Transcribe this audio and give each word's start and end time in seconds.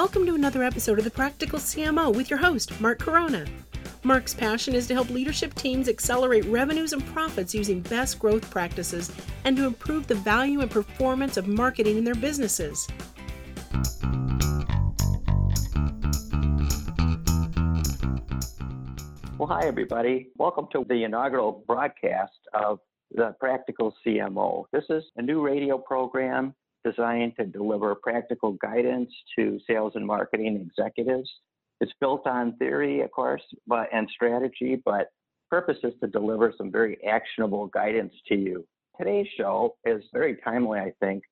Welcome 0.00 0.26
to 0.26 0.36
another 0.36 0.62
episode 0.62 0.98
of 0.98 1.04
The 1.04 1.10
Practical 1.10 1.58
CMO 1.58 2.14
with 2.14 2.30
your 2.30 2.38
host, 2.38 2.80
Mark 2.80 3.00
Corona. 3.00 3.44
Mark's 4.04 4.32
passion 4.32 4.76
is 4.76 4.86
to 4.86 4.94
help 4.94 5.10
leadership 5.10 5.52
teams 5.54 5.88
accelerate 5.88 6.44
revenues 6.44 6.92
and 6.92 7.04
profits 7.06 7.52
using 7.52 7.80
best 7.80 8.20
growth 8.20 8.48
practices 8.48 9.10
and 9.44 9.56
to 9.56 9.66
improve 9.66 10.06
the 10.06 10.14
value 10.14 10.60
and 10.60 10.70
performance 10.70 11.36
of 11.36 11.48
marketing 11.48 11.98
in 11.98 12.04
their 12.04 12.14
businesses. 12.14 12.86
Well, 19.36 19.48
hi, 19.48 19.66
everybody. 19.66 20.28
Welcome 20.36 20.68
to 20.74 20.86
the 20.88 21.02
inaugural 21.02 21.64
broadcast 21.66 22.38
of 22.54 22.78
the 23.10 23.34
Practical 23.40 23.92
CMO. 24.06 24.66
This 24.72 24.84
is 24.90 25.02
a 25.16 25.22
new 25.22 25.44
radio 25.44 25.76
program 25.76 26.54
designed 26.84 27.34
to 27.38 27.46
deliver 27.46 27.94
practical 27.94 28.52
guidance 28.52 29.10
to 29.36 29.58
sales 29.66 29.92
and 29.94 30.06
marketing 30.06 30.56
executives 30.56 31.30
it's 31.80 31.92
built 32.00 32.26
on 32.26 32.56
theory, 32.56 33.02
of 33.02 33.10
course, 33.10 33.42
but 33.66 33.88
and 33.92 34.08
strategy, 34.12 34.80
but 34.84 35.08
purpose 35.50 35.78
is 35.82 35.94
to 36.00 36.08
deliver 36.08 36.52
some 36.56 36.70
very 36.70 36.98
actionable 37.06 37.68
guidance 37.68 38.12
to 38.28 38.34
you. 38.34 38.66
Today's 38.98 39.28
show 39.36 39.76
is 39.84 40.02
very 40.12 40.36
timely, 40.44 40.80
I 40.80 40.92
think, 41.00 41.22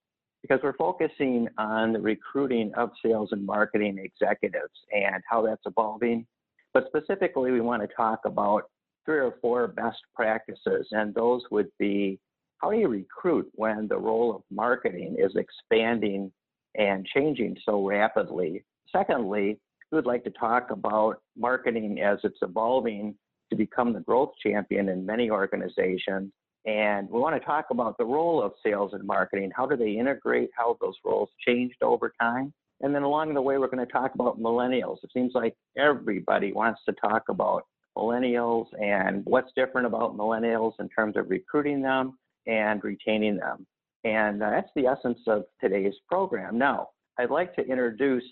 because 0.42 0.60
we're 0.62 0.76
focusing 0.76 1.48
on 1.58 1.92
the 1.92 2.00
recruiting 2.00 2.72
of 2.76 2.90
sales 3.04 3.30
and 3.32 3.44
marketing 3.44 3.98
executives 3.98 4.72
and 4.92 5.22
how 5.28 5.42
that's 5.42 5.62
evolving. 5.66 6.26
But 6.72 6.86
specifically, 6.88 7.50
we 7.50 7.60
want 7.60 7.82
to 7.82 7.88
talk 7.96 8.20
about 8.24 8.64
three 9.04 9.18
or 9.18 9.34
four 9.40 9.66
best 9.66 9.98
practices, 10.14 10.86
and 10.92 11.12
those 11.14 11.42
would 11.50 11.68
be 11.78 12.20
how 12.58 12.70
do 12.70 12.78
you 12.78 12.88
recruit 12.88 13.50
when 13.54 13.86
the 13.88 13.98
role 13.98 14.34
of 14.34 14.42
marketing 14.50 15.16
is 15.18 15.36
expanding 15.36 16.32
and 16.74 17.06
changing 17.06 17.56
so 17.64 17.86
rapidly? 17.86 18.64
Secondly, 18.90 19.58
we 19.90 19.96
would 19.96 20.06
like 20.06 20.24
to 20.24 20.30
talk 20.30 20.70
about 20.70 21.20
marketing 21.36 22.00
as 22.00 22.18
it's 22.24 22.38
evolving 22.42 23.14
to 23.50 23.56
become 23.56 23.92
the 23.92 24.00
growth 24.00 24.32
champion 24.42 24.88
in 24.88 25.06
many 25.06 25.30
organizations. 25.30 26.32
And 26.64 27.08
we 27.08 27.20
want 27.20 27.40
to 27.40 27.46
talk 27.46 27.66
about 27.70 27.96
the 27.98 28.04
role 28.04 28.42
of 28.42 28.52
sales 28.64 28.92
and 28.92 29.06
marketing. 29.06 29.52
How 29.54 29.66
do 29.66 29.76
they 29.76 29.92
integrate? 29.92 30.50
How 30.56 30.68
have 30.68 30.78
those 30.80 30.96
roles 31.04 31.28
changed 31.46 31.76
over 31.82 32.12
time? 32.20 32.52
And 32.80 32.94
then 32.94 33.04
along 33.04 33.34
the 33.34 33.40
way, 33.40 33.56
we're 33.58 33.68
going 33.68 33.86
to 33.86 33.92
talk 33.92 34.14
about 34.14 34.40
millennials. 34.40 34.98
It 35.04 35.10
seems 35.12 35.32
like 35.34 35.54
everybody 35.78 36.52
wants 36.52 36.80
to 36.86 36.94
talk 36.94 37.24
about 37.28 37.64
millennials 37.96 38.66
and 38.82 39.24
what's 39.24 39.52
different 39.56 39.86
about 39.86 40.16
millennials 40.16 40.72
in 40.80 40.88
terms 40.88 41.16
of 41.16 41.30
recruiting 41.30 41.80
them 41.80 42.18
and 42.46 42.82
retaining 42.82 43.36
them. 43.36 43.66
And 44.04 44.42
uh, 44.42 44.50
that's 44.50 44.70
the 44.76 44.86
essence 44.86 45.18
of 45.26 45.44
today's 45.60 45.94
program. 46.08 46.58
Now, 46.58 46.88
I'd 47.18 47.30
like 47.30 47.54
to 47.56 47.62
introduce 47.62 48.24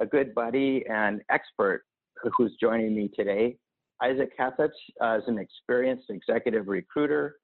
a 0.00 0.06
good 0.06 0.34
buddy 0.34 0.84
and 0.88 1.22
expert 1.30 1.84
who's 2.36 2.54
joining 2.60 2.94
me 2.94 3.10
today. 3.14 3.56
Isaac 4.02 4.36
Cheifetz 4.38 4.70
uh, 5.02 5.18
is 5.18 5.24
an 5.26 5.38
experienced 5.38 6.10
executive 6.10 6.68
recruiter, 6.68 7.36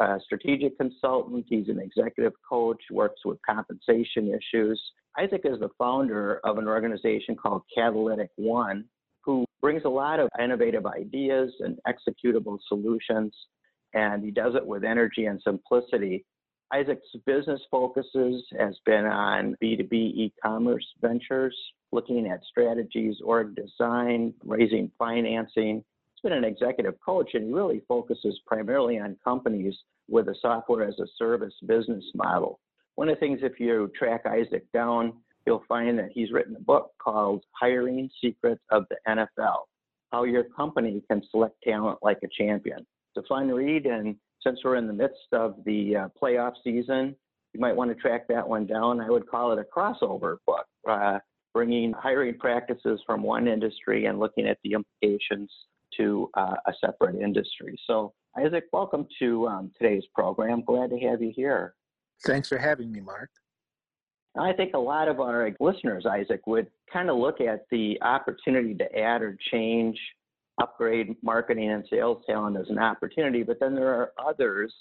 uh, 0.00 0.18
strategic 0.24 0.78
consultant. 0.78 1.44
He's 1.48 1.68
an 1.68 1.78
executive 1.78 2.32
coach, 2.48 2.80
works 2.90 3.20
with 3.24 3.38
compensation 3.48 4.32
issues. 4.32 4.80
Isaac 5.18 5.42
is 5.44 5.60
the 5.60 5.68
founder 5.78 6.40
of 6.44 6.58
an 6.58 6.66
organization 6.66 7.36
called 7.36 7.62
Catalytic 7.74 8.30
One, 8.36 8.84
who 9.22 9.44
brings 9.60 9.82
a 9.84 9.88
lot 9.88 10.20
of 10.20 10.28
innovative 10.42 10.86
ideas 10.86 11.52
and 11.60 11.78
executable 11.86 12.58
solutions, 12.68 13.34
and 13.94 14.24
he 14.24 14.30
does 14.30 14.54
it 14.54 14.66
with 14.66 14.84
energy 14.84 15.26
and 15.26 15.40
simplicity. 15.42 16.24
Isaac's 16.72 17.08
business 17.24 17.60
focuses 17.70 18.44
has 18.58 18.76
been 18.84 19.06
on 19.06 19.56
B2B 19.62 19.92
e-commerce 19.92 20.86
ventures, 21.00 21.56
looking 21.92 22.26
at 22.28 22.42
strategies, 22.44 23.16
org 23.24 23.56
design, 23.56 24.34
raising 24.44 24.90
financing. 24.98 25.82
He's 26.14 26.22
been 26.22 26.32
an 26.32 26.44
executive 26.44 26.94
coach 27.00 27.30
and 27.34 27.44
he 27.44 27.52
really 27.52 27.82
focuses 27.88 28.38
primarily 28.46 28.98
on 28.98 29.16
companies 29.24 29.74
with 30.08 30.28
a 30.28 30.34
software 30.40 30.86
as 30.86 30.98
a 30.98 31.06
service 31.16 31.54
business 31.66 32.04
model. 32.14 32.60
One 32.96 33.08
of 33.08 33.16
the 33.16 33.20
things, 33.20 33.40
if 33.42 33.60
you 33.60 33.90
track 33.96 34.26
Isaac 34.26 34.66
down, 34.72 35.14
you'll 35.46 35.64
find 35.68 35.98
that 35.98 36.10
he's 36.12 36.32
written 36.32 36.56
a 36.56 36.60
book 36.60 36.90
called 37.02 37.44
Hiring 37.52 38.10
Secrets 38.20 38.62
of 38.70 38.84
the 38.90 38.96
NFL 39.08 39.60
How 40.12 40.24
Your 40.24 40.44
Company 40.44 41.02
Can 41.08 41.22
Select 41.30 41.56
Talent 41.62 42.00
Like 42.02 42.18
a 42.24 42.28
Champion. 42.36 42.84
It's 43.14 43.24
a 43.24 43.28
fun 43.28 43.48
read, 43.48 43.86
and 43.86 44.16
since 44.42 44.60
we're 44.64 44.76
in 44.76 44.86
the 44.86 44.92
midst 44.92 45.32
of 45.32 45.56
the 45.64 45.96
uh, 45.96 46.08
playoff 46.20 46.54
season, 46.62 47.16
you 47.52 47.60
might 47.60 47.74
want 47.74 47.90
to 47.90 47.94
track 47.94 48.28
that 48.28 48.46
one 48.48 48.66
down. 48.66 49.00
I 49.00 49.10
would 49.10 49.28
call 49.28 49.52
it 49.52 49.58
a 49.58 49.64
crossover 49.64 50.36
book. 50.46 50.66
Uh, 50.88 51.18
bringing 51.54 51.92
hiring 51.92 52.38
practices 52.38 53.00
from 53.06 53.22
one 53.22 53.48
industry 53.48 54.06
and 54.06 54.20
looking 54.20 54.46
at 54.46 54.58
the 54.62 54.74
implications 54.74 55.50
to 55.96 56.30
uh, 56.34 56.54
a 56.66 56.72
separate 56.80 57.16
industry. 57.16 57.76
So, 57.86 58.12
Isaac, 58.36 58.64
welcome 58.72 59.06
to 59.18 59.48
um, 59.48 59.72
today's 59.76 60.04
program. 60.14 60.62
Glad 60.64 60.90
to 60.90 60.98
have 61.00 61.20
you 61.22 61.32
here. 61.34 61.74
Thanks 62.24 62.48
for 62.48 62.58
having 62.58 62.92
me, 62.92 63.00
Mark. 63.00 63.30
I 64.38 64.52
think 64.52 64.74
a 64.74 64.78
lot 64.78 65.08
of 65.08 65.18
our 65.18 65.50
listeners, 65.58 66.06
Isaac, 66.06 66.46
would 66.46 66.68
kind 66.92 67.10
of 67.10 67.16
look 67.16 67.40
at 67.40 67.64
the 67.70 67.98
opportunity 68.02 68.74
to 68.74 68.98
add 68.98 69.22
or 69.22 69.36
change, 69.50 69.98
upgrade 70.60 71.16
marketing 71.22 71.70
and 71.70 71.84
sales 71.88 72.22
talent 72.26 72.56
as 72.56 72.68
an 72.68 72.78
opportunity, 72.78 73.42
but 73.42 73.58
then 73.60 73.74
there 73.74 73.94
are 73.94 74.12
others 74.18 74.72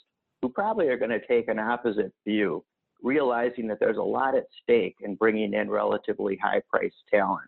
who 0.41 0.49
probably 0.49 0.88
are 0.88 0.97
going 0.97 1.11
to 1.11 1.25
take 1.27 1.47
an 1.47 1.59
opposite 1.59 2.13
view 2.25 2.63
realizing 3.03 3.67
that 3.67 3.79
there's 3.79 3.97
a 3.97 4.01
lot 4.01 4.35
at 4.35 4.45
stake 4.63 4.95
in 5.01 5.16
bringing 5.16 5.53
in 5.53 5.69
relatively 5.69 6.37
high 6.41 6.61
priced 6.69 6.95
talent. 7.11 7.47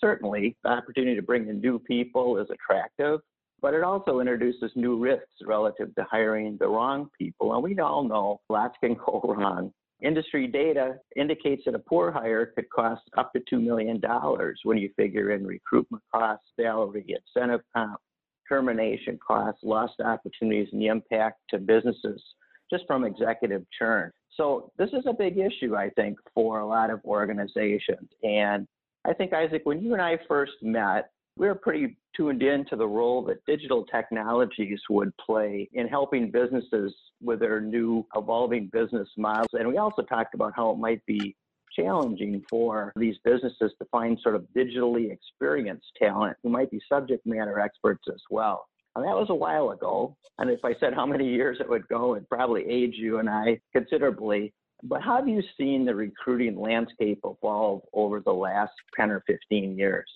Certainly, 0.00 0.56
the 0.64 0.70
opportunity 0.70 1.16
to 1.16 1.22
bring 1.22 1.48
in 1.48 1.60
new 1.60 1.78
people 1.78 2.38
is 2.38 2.48
attractive, 2.50 3.20
but 3.60 3.74
it 3.74 3.84
also 3.84 4.20
introduces 4.20 4.72
new 4.74 4.98
risks 4.98 5.26
relative 5.46 5.94
to 5.94 6.06
hiring 6.10 6.56
the 6.58 6.66
wrong 6.66 7.08
people. 7.16 7.54
And 7.54 7.62
we 7.62 7.78
all 7.78 8.02
know 8.04 8.40
lots 8.48 8.76
can 8.82 8.94
go 8.94 9.22
wrong. 9.38 9.72
Industry 10.02 10.48
data 10.48 10.96
indicates 11.16 11.62
that 11.64 11.76
a 11.76 11.78
poor 11.78 12.10
hire 12.10 12.46
could 12.46 12.68
cost 12.70 13.02
up 13.16 13.32
to 13.32 13.54
$2 13.54 13.62
million 13.62 14.00
when 14.64 14.78
you 14.78 14.90
figure 14.96 15.30
in 15.30 15.46
recruitment 15.46 16.02
costs, 16.12 16.46
salary, 16.60 17.16
incentive 17.34 17.60
comp, 17.74 18.00
termination 18.48 19.18
costs, 19.24 19.60
lost 19.62 19.94
opportunities, 20.04 20.68
and 20.72 20.82
the 20.82 20.88
impact 20.88 21.38
to 21.50 21.58
businesses 21.58 22.20
just 22.70 22.84
from 22.86 23.04
executive 23.04 23.64
churn. 23.78 24.10
So 24.36 24.72
this 24.76 24.90
is 24.90 25.04
a 25.06 25.12
big 25.12 25.38
issue, 25.38 25.76
I 25.76 25.90
think, 25.90 26.18
for 26.34 26.60
a 26.60 26.66
lot 26.66 26.90
of 26.90 27.00
organizations. 27.04 28.08
And 28.22 28.66
I 29.04 29.12
think, 29.12 29.32
Isaac, 29.32 29.62
when 29.64 29.82
you 29.82 29.92
and 29.92 30.02
I 30.02 30.18
first 30.26 30.52
met, 30.62 31.10
we 31.36 31.46
were 31.46 31.54
pretty 31.54 31.96
tuned 32.16 32.42
in 32.42 32.64
to 32.66 32.76
the 32.76 32.86
role 32.86 33.22
that 33.24 33.44
digital 33.46 33.84
technologies 33.86 34.80
would 34.90 35.16
play 35.16 35.68
in 35.72 35.88
helping 35.88 36.30
businesses 36.30 36.94
with 37.22 37.40
their 37.40 37.60
new 37.60 38.06
evolving 38.16 38.68
business 38.72 39.08
models. 39.16 39.48
And 39.52 39.68
we 39.68 39.78
also 39.78 40.02
talked 40.02 40.34
about 40.34 40.52
how 40.54 40.70
it 40.70 40.78
might 40.78 41.04
be 41.06 41.34
challenging 41.74 42.42
for 42.50 42.92
these 42.96 43.16
businesses 43.24 43.72
to 43.78 43.86
find 43.90 44.18
sort 44.22 44.34
of 44.34 44.46
digitally 44.54 45.10
experienced 45.10 45.86
talent 45.98 46.36
who 46.42 46.50
might 46.50 46.70
be 46.70 46.80
subject 46.86 47.26
matter 47.26 47.58
experts 47.58 48.04
as 48.12 48.20
well. 48.30 48.66
And 48.94 49.04
that 49.06 49.16
was 49.16 49.30
a 49.30 49.34
while 49.34 49.70
ago. 49.70 50.14
And 50.38 50.50
if 50.50 50.62
I 50.64 50.74
said 50.78 50.92
how 50.92 51.06
many 51.06 51.26
years 51.26 51.58
it 51.60 51.68
would 51.68 51.88
go, 51.88 52.14
it'd 52.14 52.28
probably 52.28 52.68
age 52.68 52.94
you 52.96 53.18
and 53.18 53.28
I 53.28 53.58
considerably. 53.72 54.52
But 54.82 55.00
how 55.00 55.16
have 55.16 55.28
you 55.28 55.42
seen 55.56 55.86
the 55.86 55.94
recruiting 55.94 56.60
landscape 56.60 57.20
evolve 57.24 57.82
over 57.94 58.20
the 58.20 58.34
last 58.34 58.72
10 58.96 59.10
or 59.10 59.22
15 59.26 59.78
years? 59.78 60.10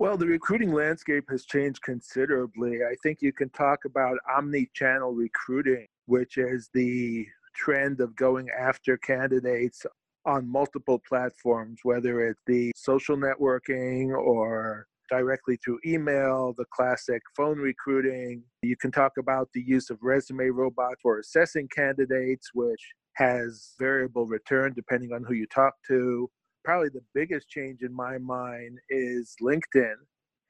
Well, 0.00 0.16
the 0.16 0.24
recruiting 0.24 0.72
landscape 0.72 1.24
has 1.28 1.44
changed 1.44 1.82
considerably. 1.82 2.78
I 2.90 2.94
think 3.02 3.18
you 3.20 3.34
can 3.34 3.50
talk 3.50 3.84
about 3.84 4.16
omni 4.34 4.70
channel 4.72 5.12
recruiting, 5.12 5.84
which 6.06 6.38
is 6.38 6.70
the 6.72 7.26
trend 7.54 8.00
of 8.00 8.16
going 8.16 8.48
after 8.58 8.96
candidates 8.96 9.84
on 10.24 10.50
multiple 10.50 11.02
platforms, 11.06 11.80
whether 11.82 12.26
it 12.26 12.38
be 12.46 12.72
social 12.74 13.14
networking 13.14 14.16
or 14.16 14.86
directly 15.10 15.58
through 15.62 15.78
email, 15.84 16.54
the 16.56 16.64
classic 16.72 17.20
phone 17.36 17.58
recruiting. 17.58 18.42
You 18.62 18.78
can 18.78 18.90
talk 18.90 19.18
about 19.18 19.50
the 19.52 19.60
use 19.60 19.90
of 19.90 19.98
resume 20.00 20.48
robots 20.48 21.02
for 21.02 21.18
assessing 21.18 21.68
candidates, 21.76 22.48
which 22.54 22.80
has 23.16 23.74
variable 23.78 24.24
return 24.24 24.72
depending 24.72 25.12
on 25.12 25.24
who 25.24 25.34
you 25.34 25.46
talk 25.46 25.74
to. 25.88 26.30
Probably 26.64 26.90
the 26.90 27.04
biggest 27.14 27.48
change 27.48 27.82
in 27.82 27.92
my 27.92 28.18
mind 28.18 28.78
is 28.88 29.34
LinkedIn 29.42 29.94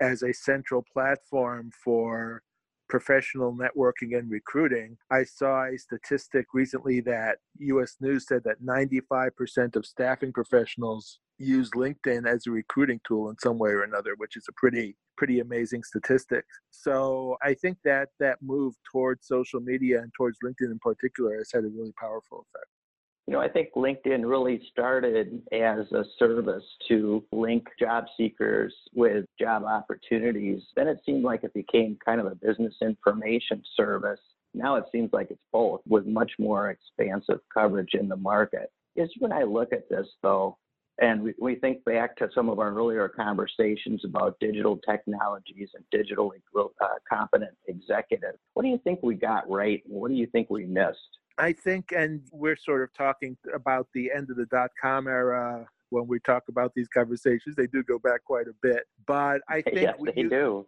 as 0.01 0.23
a 0.23 0.33
central 0.33 0.85
platform 0.93 1.71
for 1.85 2.43
professional 2.89 3.57
networking 3.57 4.19
and 4.19 4.31
recruiting. 4.31 4.97
I 5.11 5.23
saw 5.23 5.67
a 5.67 5.79
statistic 5.79 6.47
recently 6.53 7.01
that 7.03 7.39
US 7.61 7.97
News 8.01 8.27
said 8.27 8.43
that 8.45 8.62
95% 8.62 9.77
of 9.77 9.87
staffing 9.87 10.33
professionals 10.33 11.21
use 11.39 11.71
LinkedIn 11.71 12.27
as 12.27 12.47
a 12.47 12.51
recruiting 12.51 13.01
tool 13.06 13.31
in 13.31 13.37
some 13.39 13.59
way 13.59 13.71
or 13.71 13.85
another, 13.85 14.15
which 14.17 14.37
is 14.37 14.47
a 14.49 14.53
pretty 14.53 14.97
pretty 15.17 15.41
amazing 15.41 15.83
statistic. 15.83 16.47
So 16.71 17.37
I 17.43 17.53
think 17.53 17.77
that 17.85 18.09
that 18.21 18.39
move 18.41 18.75
towards 18.91 19.27
social 19.27 19.61
media 19.61 20.01
and 20.01 20.11
towards 20.17 20.39
LinkedIn 20.43 20.71
in 20.71 20.79
particular 20.79 21.37
has 21.37 21.51
had 21.53 21.65
a 21.65 21.69
really 21.69 21.93
powerful 22.01 22.47
effect. 22.49 22.80
You 23.26 23.34
know, 23.34 23.40
I 23.40 23.49
think 23.49 23.69
LinkedIn 23.76 24.28
really 24.28 24.61
started 24.72 25.43
as 25.52 25.93
a 25.93 26.05
service 26.19 26.64
to 26.88 27.22
link 27.32 27.64
job 27.78 28.06
seekers 28.17 28.75
with 28.94 29.25
job 29.38 29.62
opportunities. 29.64 30.62
Then 30.75 30.88
it 30.88 31.00
seemed 31.06 31.22
like 31.22 31.44
it 31.44 31.55
became 31.55 31.96
kind 32.05 32.20
of 32.20 32.26
a 32.26 32.34
business 32.34 32.75
information 32.82 33.62
service. 33.76 34.20
Now 34.52 34.76
it 34.76 34.84
seems 34.90 35.11
like 35.12 35.31
it's 35.31 35.40
both 35.52 35.81
with 35.87 36.06
much 36.06 36.32
more 36.38 36.70
expansive 36.70 37.40
coverage 37.55 37.94
in 37.94 38.08
the 38.08 38.17
market. 38.17 38.72
Is 38.96 39.11
when 39.20 39.32
I 39.32 39.44
look 39.44 39.72
at 39.72 39.88
this 39.88 40.08
though, 40.22 40.58
and 41.00 41.22
we, 41.22 41.34
we 41.40 41.55
think 41.55 41.84
back 41.84 42.17
to 42.17 42.28
some 42.34 42.49
of 42.49 42.58
our 42.58 42.75
earlier 42.75 43.08
conversations 43.08 44.05
about 44.05 44.38
digital 44.40 44.78
technologies 44.78 45.70
and 45.75 45.84
digitally 45.94 46.40
uh, 46.58 46.87
competent 47.08 47.56
executives. 47.69 48.38
What 48.55 48.64
do 48.64 48.69
you 48.69 48.81
think 48.84 49.00
we 49.02 49.14
got 49.14 49.49
right? 49.49 49.82
What 49.87 50.08
do 50.08 50.14
you 50.14 50.26
think 50.26 50.50
we 50.50 50.67
missed? 50.67 50.99
I 51.38 51.53
think, 51.53 51.93
and 51.97 52.23
we're 52.32 52.56
sort 52.56 52.82
of 52.82 52.93
talking 52.93 53.37
about 53.55 53.88
the 53.94 54.11
end 54.15 54.31
of 54.31 54.37
the 54.37 54.47
dot 54.47 54.71
com 54.81 55.06
era 55.06 55.67
when 55.91 56.06
we 56.06 56.21
talk 56.21 56.44
about 56.49 56.73
these 56.75 56.88
conversations. 56.88 57.56
They 57.56 57.67
do 57.67 57.82
go 57.82 57.99
back 57.99 58.25
quite 58.25 58.47
a 58.47 58.55
bit, 58.62 58.85
but 59.06 59.41
I 59.49 59.62
think 59.62 59.77
yes, 59.77 59.97
we, 59.99 60.12
they 60.12 60.23
do. 60.23 60.67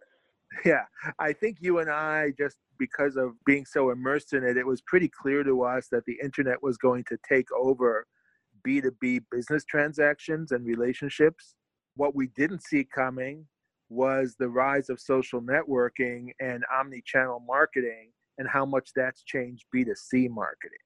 Yeah, 0.65 0.83
I 1.19 1.33
think 1.33 1.59
you 1.61 1.79
and 1.79 1.91
I, 1.91 2.33
just 2.39 2.59
because 2.79 3.17
of 3.17 3.33
being 3.47 3.65
so 3.65 3.91
immersed 3.91 4.35
in 4.35 4.45
it, 4.45 4.57
it 4.57 4.67
was 4.67 4.83
pretty 4.83 5.09
clear 5.09 5.43
to 5.45 5.63
us 5.63 5.89
that 5.91 6.05
the 6.05 6.19
internet 6.23 6.63
was 6.63 6.77
going 6.77 7.05
to 7.09 7.17
take 7.27 7.47
over 7.53 8.07
B2B 8.67 9.25
business 9.31 9.65
transactions 9.65 10.53
and 10.53 10.67
relationships. 10.67 11.55
What 11.97 12.15
we 12.15 12.29
didn't 12.29 12.63
see 12.63 12.85
coming 12.85 13.47
was 13.89 14.37
the 14.39 14.49
rise 14.49 14.89
of 14.89 15.01
social 15.01 15.41
networking 15.41 16.31
and 16.41 16.65
omni 16.75 17.03
channel 17.05 17.43
marketing 17.47 18.11
and 18.39 18.49
how 18.49 18.65
much 18.65 18.91
that's 18.95 19.23
changed 19.23 19.65
B2C 19.75 20.31
marketing. 20.31 20.79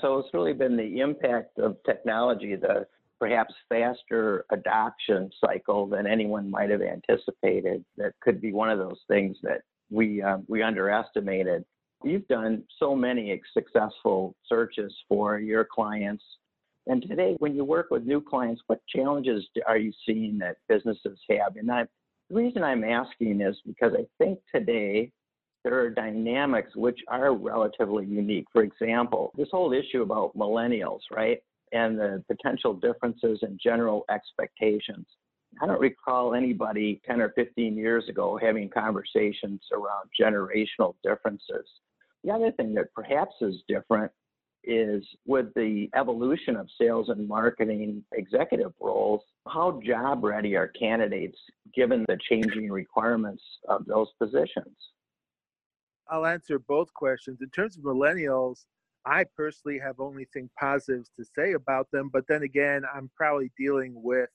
So 0.00 0.18
it's 0.18 0.32
really 0.32 0.52
been 0.52 0.76
the 0.76 1.00
impact 1.00 1.58
of 1.58 1.76
technology, 1.84 2.54
the 2.54 2.86
perhaps 3.18 3.54
faster 3.68 4.44
adoption 4.50 5.30
cycle 5.44 5.86
than 5.86 6.06
anyone 6.06 6.50
might 6.50 6.70
have 6.70 6.82
anticipated. 6.82 7.84
That 7.96 8.12
could 8.20 8.40
be 8.40 8.52
one 8.52 8.70
of 8.70 8.78
those 8.78 9.00
things 9.08 9.36
that 9.42 9.62
we 9.90 10.22
um, 10.22 10.44
we 10.48 10.62
underestimated. 10.62 11.64
You've 12.04 12.28
done 12.28 12.62
so 12.78 12.94
many 12.94 13.40
successful 13.52 14.36
searches 14.46 14.94
for 15.08 15.40
your 15.40 15.64
clients. 15.64 16.22
And 16.86 17.02
today, 17.02 17.36
when 17.40 17.54
you 17.54 17.64
work 17.64 17.88
with 17.90 18.04
new 18.04 18.20
clients, 18.20 18.62
what 18.68 18.80
challenges 18.86 19.46
are 19.66 19.76
you 19.76 19.92
seeing 20.06 20.38
that 20.38 20.56
businesses 20.68 21.18
have? 21.28 21.56
And 21.56 21.70
I, 21.70 21.84
the 22.30 22.36
reason 22.36 22.62
I'm 22.62 22.84
asking 22.84 23.40
is 23.40 23.56
because 23.66 23.92
I 23.98 24.06
think 24.22 24.38
today 24.54 25.10
there 25.64 25.78
are 25.80 25.90
dynamics 25.90 26.74
which 26.76 27.00
are 27.08 27.34
relatively 27.34 28.06
unique. 28.06 28.46
For 28.52 28.62
example, 28.62 29.32
this 29.36 29.48
whole 29.50 29.72
issue 29.72 30.02
about 30.02 30.36
millennials, 30.36 31.00
right? 31.10 31.38
And 31.72 31.98
the 31.98 32.24
potential 32.28 32.74
differences 32.74 33.40
in 33.42 33.58
general 33.62 34.04
expectations. 34.10 35.06
I 35.60 35.66
don't 35.66 35.80
recall 35.80 36.34
anybody 36.34 37.00
10 37.06 37.20
or 37.20 37.30
15 37.30 37.76
years 37.76 38.08
ago 38.08 38.38
having 38.40 38.68
conversations 38.68 39.60
around 39.72 40.08
generational 40.18 40.94
differences. 41.02 41.66
The 42.24 42.30
other 42.30 42.52
thing 42.52 42.74
that 42.74 42.92
perhaps 42.94 43.34
is 43.40 43.56
different 43.68 44.12
is 44.64 45.04
with 45.26 45.46
the 45.54 45.88
evolution 45.94 46.56
of 46.56 46.68
sales 46.80 47.08
and 47.08 47.26
marketing 47.26 48.04
executive 48.12 48.72
roles, 48.80 49.22
how 49.46 49.80
job 49.84 50.24
ready 50.24 50.56
are 50.56 50.68
candidates 50.68 51.38
given 51.74 52.04
the 52.08 52.18
changing 52.28 52.70
requirements 52.70 53.42
of 53.68 53.86
those 53.86 54.08
positions? 54.18 54.76
I'll 56.10 56.26
answer 56.26 56.58
both 56.58 56.92
questions. 56.94 57.40
In 57.42 57.50
terms 57.50 57.76
of 57.76 57.84
millennials, 57.84 58.64
I 59.04 59.24
personally 59.36 59.78
have 59.78 60.00
only 60.00 60.26
thing 60.32 60.50
positives 60.58 61.10
to 61.18 61.24
say 61.24 61.52
about 61.52 61.90
them. 61.92 62.10
But 62.12 62.26
then 62.28 62.42
again, 62.42 62.82
I'm 62.94 63.10
probably 63.16 63.50
dealing 63.56 63.92
with 63.94 64.28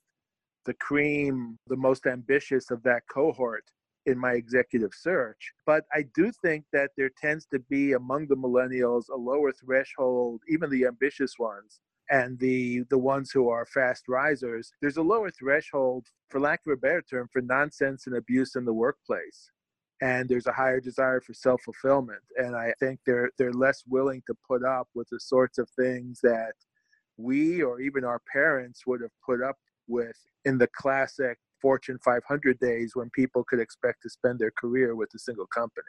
the 0.65 0.73
cream, 0.75 1.57
the 1.67 1.75
most 1.75 2.05
ambitious 2.05 2.71
of 2.71 2.81
that 2.83 3.03
cohort 3.11 3.65
in 4.05 4.17
my 4.17 4.33
executive 4.33 4.91
search. 4.93 5.53
But 5.65 5.85
I 5.93 6.05
do 6.15 6.31
think 6.31 6.65
that 6.73 6.91
there 6.97 7.11
tends 7.21 7.45
to 7.47 7.59
be 7.59 7.93
among 7.93 8.27
the 8.27 8.35
millennials 8.35 9.09
a 9.09 9.15
lower 9.15 9.51
threshold, 9.51 10.41
even 10.49 10.69
the 10.69 10.85
ambitious 10.85 11.37
ones, 11.39 11.79
and 12.09 12.37
the 12.39 12.83
the 12.89 12.97
ones 12.97 13.31
who 13.31 13.49
are 13.49 13.65
fast 13.65 14.07
risers. 14.07 14.73
There's 14.81 14.97
a 14.97 15.01
lower 15.01 15.31
threshold, 15.31 16.07
for 16.29 16.39
lack 16.39 16.61
of 16.65 16.73
a 16.73 16.77
better 16.77 17.01
term, 17.01 17.29
for 17.31 17.41
nonsense 17.41 18.07
and 18.07 18.17
abuse 18.17 18.55
in 18.55 18.65
the 18.65 18.73
workplace 18.73 19.51
and 20.03 20.27
there's 20.27 20.47
a 20.47 20.51
higher 20.51 20.81
desire 20.81 21.21
for 21.21 21.33
self-fulfillment 21.33 22.19
and 22.37 22.55
i 22.55 22.73
think 22.79 22.99
they're 23.05 23.31
they're 23.37 23.53
less 23.53 23.83
willing 23.87 24.21
to 24.27 24.35
put 24.47 24.63
up 24.63 24.87
with 24.93 25.07
the 25.11 25.19
sorts 25.19 25.57
of 25.57 25.67
things 25.79 26.19
that 26.21 26.53
we 27.17 27.61
or 27.61 27.79
even 27.79 28.03
our 28.03 28.21
parents 28.31 28.81
would 28.85 29.01
have 29.01 29.11
put 29.25 29.41
up 29.41 29.55
with 29.87 30.17
in 30.45 30.57
the 30.57 30.67
classic 30.75 31.37
fortune 31.61 31.97
500 32.03 32.59
days 32.59 32.91
when 32.93 33.09
people 33.11 33.43
could 33.47 33.59
expect 33.59 33.99
to 34.03 34.09
spend 34.09 34.37
their 34.37 34.51
career 34.51 34.95
with 34.95 35.09
a 35.15 35.19
single 35.19 35.47
company. 35.47 35.85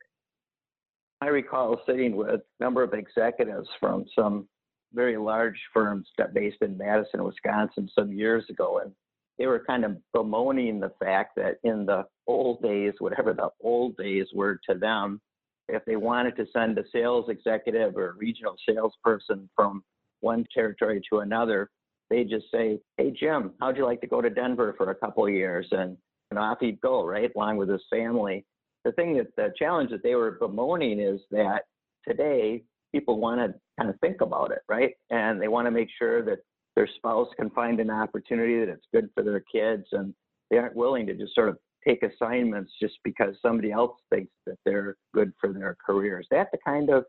I 1.21 1.29
recall 1.29 1.81
sitting 1.87 2.15
with 2.15 2.29
a 2.29 2.43
number 2.61 2.83
of 2.83 2.95
executives 2.95 3.69
from 3.81 4.05
some 4.17 4.47
very 4.93 5.17
large 5.17 5.61
firms 5.73 6.09
based 6.33 6.59
in 6.61 6.79
madison 6.79 7.25
wisconsin 7.25 7.89
some 7.93 8.13
years 8.13 8.45
ago 8.49 8.81
and 8.85 8.93
they 9.39 9.47
were 9.47 9.65
kind 9.67 9.85
of 9.85 9.97
bemoaning 10.13 10.81
the 10.81 10.93
fact 11.01 11.37
that 11.37 11.59
in 11.65 11.87
the 11.87 12.05
old 12.27 12.63
days, 12.63 12.95
whatever 12.99 13.33
the 13.33 13.51
old 13.61 13.97
days 13.97 14.27
were 14.33 14.61
to 14.69 14.79
them, 14.79 15.21
if 15.69 15.85
they 15.87 15.97
wanted 15.97 16.37
to 16.37 16.47
send 16.53 16.79
a 16.79 16.85
sales 16.93 17.29
executive 17.29 17.97
or 17.97 18.11
a 18.11 18.15
regional 18.15 18.55
salesperson 18.69 19.49
from 19.57 19.83
one 20.21 20.47
territory 20.55 21.03
to 21.11 21.21
another, 21.21 21.71
they 22.11 22.25
just 22.25 22.51
say, 22.51 22.81
"Hey 22.97 23.11
Jim, 23.11 23.53
how'd 23.61 23.77
you 23.77 23.85
like 23.85 24.01
to 24.03 24.07
go 24.07 24.21
to 24.21 24.31
Denver 24.31 24.75
for 24.77 24.91
a 24.91 24.95
couple 24.95 25.27
of 25.27 25.33
years?" 25.33 25.67
And, 25.73 25.97
and 26.31 26.39
off 26.39 26.59
he'd 26.61 26.81
go, 26.81 27.05
right, 27.05 27.31
along 27.35 27.57
with 27.57 27.69
his 27.69 27.85
family. 27.91 28.45
The 28.85 28.93
thing 28.93 29.17
that 29.17 29.35
the 29.37 29.53
challenge 29.59 29.91
that 29.91 30.03
they 30.03 30.15
were 30.15 30.33
bemoaning 30.33 31.01
is 31.01 31.21
that 31.31 31.63
today 32.07 32.63
people 32.93 33.19
want 33.19 33.41
to 33.41 33.59
kind 33.79 33.91
of 33.91 33.99
think 34.01 34.21
about 34.21 34.53
it, 34.53 34.61
right, 34.69 34.93
and 35.11 35.41
they 35.41 35.49
want 35.49 35.67
to 35.67 35.71
make 35.71 35.89
sure 35.99 36.23
that 36.25 36.39
their 36.77 36.89
spouse 36.97 37.29
can 37.37 37.51
find 37.51 37.81
an 37.81 37.91
opportunity 37.91 38.59
that 38.61 38.69
it's 38.69 38.87
good 38.93 39.09
for 39.15 39.23
their 39.23 39.41
kids 39.41 39.85
and 39.93 40.15
they 40.51 40.59
aren't 40.59 40.77
willing 40.77 41.07
to 41.07 41.15
just 41.15 41.35
sort 41.35 41.49
of 41.49 41.59
take 41.87 42.03
assignments 42.03 42.73
just 42.81 42.99
because 43.05 43.35
somebody 43.43 43.71
else 43.71 43.99
thinks 44.11 44.33
that 44.47 44.57
they're 44.65 44.97
good 45.13 45.33
for 45.41 45.53
their 45.53 45.77
career. 45.85 46.21
Is 46.21 46.27
that 46.31 46.49
the 46.53 46.59
kind 46.65 46.91
of 46.91 47.05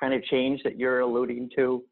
kind 0.00 0.14
of 0.14 0.22
change 0.24 0.62
that 0.62 0.78
you're 0.78 1.00
alluding 1.00 1.50
to? 1.56 1.84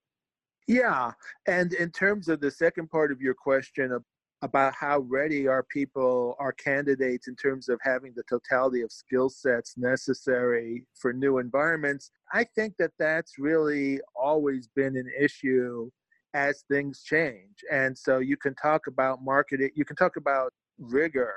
Yeah, 0.68 1.12
and 1.46 1.72
in 1.74 1.90
terms 1.90 2.28
of 2.28 2.40
the 2.40 2.50
second 2.50 2.90
part 2.90 3.12
of 3.12 3.20
your 3.20 3.34
question 3.34 3.98
about 4.42 4.74
how 4.74 5.00
ready 5.00 5.48
are 5.48 5.62
people, 5.62 6.36
are 6.38 6.52
candidates 6.52 7.28
in 7.28 7.36
terms 7.36 7.68
of 7.68 7.78
having 7.82 8.12
the 8.14 8.24
totality 8.28 8.82
of 8.82 8.92
skill 8.92 9.28
sets 9.28 9.76
necessary 9.76 10.84
for 10.94 11.12
new 11.12 11.38
environments, 11.38 12.10
I 12.32 12.44
think 12.44 12.74
that 12.78 12.92
that's 12.98 13.38
really 13.38 14.00
always 14.14 14.68
been 14.68 14.96
an 14.96 15.10
issue 15.18 15.90
as 16.36 16.64
things 16.70 17.02
change. 17.02 17.64
And 17.72 17.96
so 17.96 18.18
you 18.18 18.36
can 18.36 18.54
talk 18.56 18.82
about 18.86 19.24
marketing, 19.24 19.70
you 19.74 19.86
can 19.86 19.96
talk 19.96 20.16
about 20.16 20.52
rigor 20.78 21.32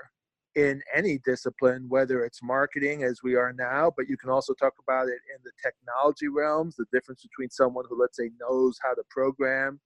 in 0.55 0.81
any 0.93 1.19
discipline, 1.19 1.85
whether 1.87 2.25
it's 2.25 2.43
marketing 2.43 3.03
as 3.03 3.21
we 3.23 3.35
are 3.35 3.53
now, 3.53 3.93
but 3.95 4.09
you 4.09 4.17
can 4.17 4.29
also 4.29 4.53
talk 4.53 4.73
about 4.83 5.07
it 5.07 5.19
in 5.33 5.41
the 5.45 5.51
technology 5.63 6.27
realms, 6.27 6.75
the 6.75 6.85
difference 6.91 7.21
between 7.21 7.49
someone 7.49 7.85
who, 7.87 7.99
let's 7.99 8.17
say, 8.17 8.29
knows 8.41 8.77
how 8.83 8.93
to 8.93 9.03
program 9.09 9.79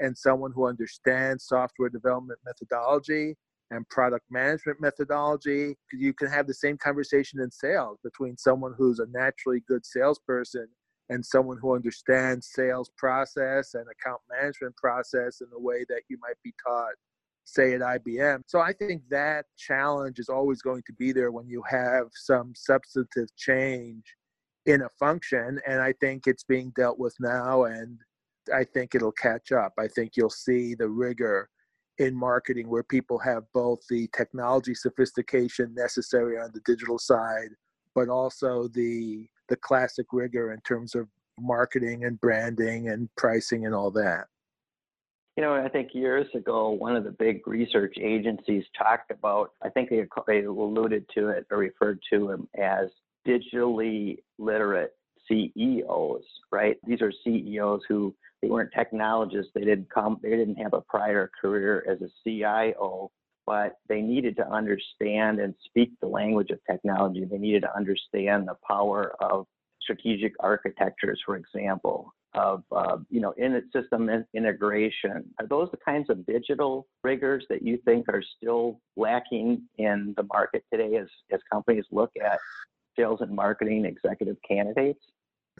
and 0.00 0.18
someone 0.18 0.50
who 0.52 0.66
understands 0.66 1.46
software 1.46 1.88
development 1.88 2.40
methodology 2.44 3.36
and 3.70 3.88
product 3.88 4.24
management 4.30 4.80
methodology. 4.80 5.76
You 5.92 6.12
can 6.12 6.28
have 6.28 6.48
the 6.48 6.54
same 6.54 6.76
conversation 6.76 7.40
in 7.40 7.52
sales 7.52 7.98
between 8.02 8.36
someone 8.36 8.74
who's 8.76 8.98
a 8.98 9.06
naturally 9.12 9.62
good 9.68 9.86
salesperson 9.86 10.66
and 11.08 11.24
someone 11.24 11.58
who 11.60 11.74
understands 11.74 12.48
sales 12.52 12.90
process 12.96 13.74
and 13.74 13.84
account 13.88 14.20
management 14.30 14.76
process 14.76 15.40
in 15.40 15.48
the 15.50 15.58
way 15.58 15.84
that 15.88 16.02
you 16.08 16.18
might 16.20 16.36
be 16.42 16.52
taught 16.66 16.94
say 17.44 17.74
at 17.74 17.80
IBM. 17.80 18.42
So 18.46 18.60
I 18.60 18.72
think 18.72 19.02
that 19.08 19.46
challenge 19.56 20.18
is 20.18 20.28
always 20.28 20.60
going 20.62 20.82
to 20.86 20.92
be 20.92 21.12
there 21.12 21.30
when 21.30 21.48
you 21.48 21.62
have 21.68 22.06
some 22.12 22.52
substantive 22.56 23.34
change 23.36 24.02
in 24.66 24.82
a 24.82 24.88
function 24.98 25.60
and 25.66 25.80
I 25.80 25.94
think 26.00 26.26
it's 26.26 26.42
being 26.42 26.72
dealt 26.74 26.98
with 26.98 27.14
now 27.20 27.64
and 27.64 27.98
I 28.52 28.64
think 28.64 28.94
it'll 28.94 29.12
catch 29.12 29.52
up. 29.52 29.74
I 29.78 29.86
think 29.86 30.12
you'll 30.16 30.28
see 30.28 30.74
the 30.74 30.88
rigor 30.88 31.48
in 31.98 32.16
marketing 32.16 32.68
where 32.68 32.82
people 32.82 33.18
have 33.20 33.44
both 33.54 33.78
the 33.88 34.08
technology 34.14 34.74
sophistication 34.74 35.72
necessary 35.72 36.38
on 36.38 36.50
the 36.52 36.60
digital 36.66 36.98
side 36.98 37.50
but 37.94 38.08
also 38.10 38.68
the 38.74 39.26
the 39.48 39.56
classic 39.56 40.06
rigor 40.12 40.52
in 40.52 40.60
terms 40.60 40.94
of 40.94 41.08
marketing 41.38 42.04
and 42.04 42.20
branding 42.20 42.88
and 42.88 43.08
pricing 43.16 43.66
and 43.66 43.74
all 43.74 43.90
that. 43.90 44.26
You 45.36 45.42
know, 45.42 45.54
I 45.54 45.68
think 45.68 45.90
years 45.92 46.26
ago, 46.34 46.70
one 46.70 46.96
of 46.96 47.04
the 47.04 47.10
big 47.10 47.46
research 47.46 47.96
agencies 48.00 48.64
talked 48.76 49.10
about, 49.10 49.52
I 49.62 49.68
think 49.68 49.90
they, 49.90 50.02
alluded 50.44 51.04
to 51.14 51.28
it 51.28 51.46
or 51.50 51.58
referred 51.58 52.00
to 52.10 52.28
them 52.28 52.48
as 52.58 52.88
digitally 53.28 54.18
literate 54.38 54.92
CEOs, 55.28 56.22
right? 56.50 56.76
these 56.86 57.02
are 57.02 57.12
CEOs 57.24 57.82
who 57.88 58.14
they 58.40 58.48
weren't 58.48 58.72
technologists. 58.72 59.50
They 59.54 59.64
didn't 59.64 59.90
come. 59.90 60.20
They 60.22 60.30
didn't 60.30 60.56
have 60.56 60.74
a 60.74 60.82
prior 60.82 61.30
career 61.40 61.84
as 61.88 62.00
a 62.00 62.10
CIO, 62.22 63.10
but 63.46 63.74
they 63.88 64.00
needed 64.00 64.36
to 64.36 64.48
understand 64.48 65.38
and 65.38 65.54
speak 65.64 65.90
the 66.00 66.06
language 66.06 66.50
of 66.50 66.58
technology. 66.68 67.24
They 67.24 67.38
needed 67.38 67.62
to 67.62 67.76
understand 67.76 68.48
the 68.48 68.56
power 68.66 69.14
of 69.20 69.46
strategic 69.80 70.32
architectures, 70.40 71.22
for 71.24 71.36
example, 71.36 72.12
of 72.34 72.64
uh, 72.72 72.98
you 73.08 73.20
know 73.20 73.32
in 73.38 73.62
system 73.72 74.10
integration. 74.34 75.24
Are 75.40 75.46
those 75.46 75.70
the 75.70 75.78
kinds 75.78 76.10
of 76.10 76.26
digital 76.26 76.86
rigors 77.02 77.46
that 77.48 77.62
you 77.62 77.78
think 77.84 78.08
are 78.08 78.22
still 78.36 78.80
lacking 78.96 79.62
in 79.78 80.12
the 80.16 80.24
market 80.24 80.64
today 80.72 80.96
as 80.96 81.06
as 81.32 81.40
companies 81.50 81.84
look 81.90 82.10
at 82.22 82.38
sales 82.98 83.20
and 83.20 83.30
marketing 83.30 83.84
executive 83.84 84.36
candidates? 84.46 85.00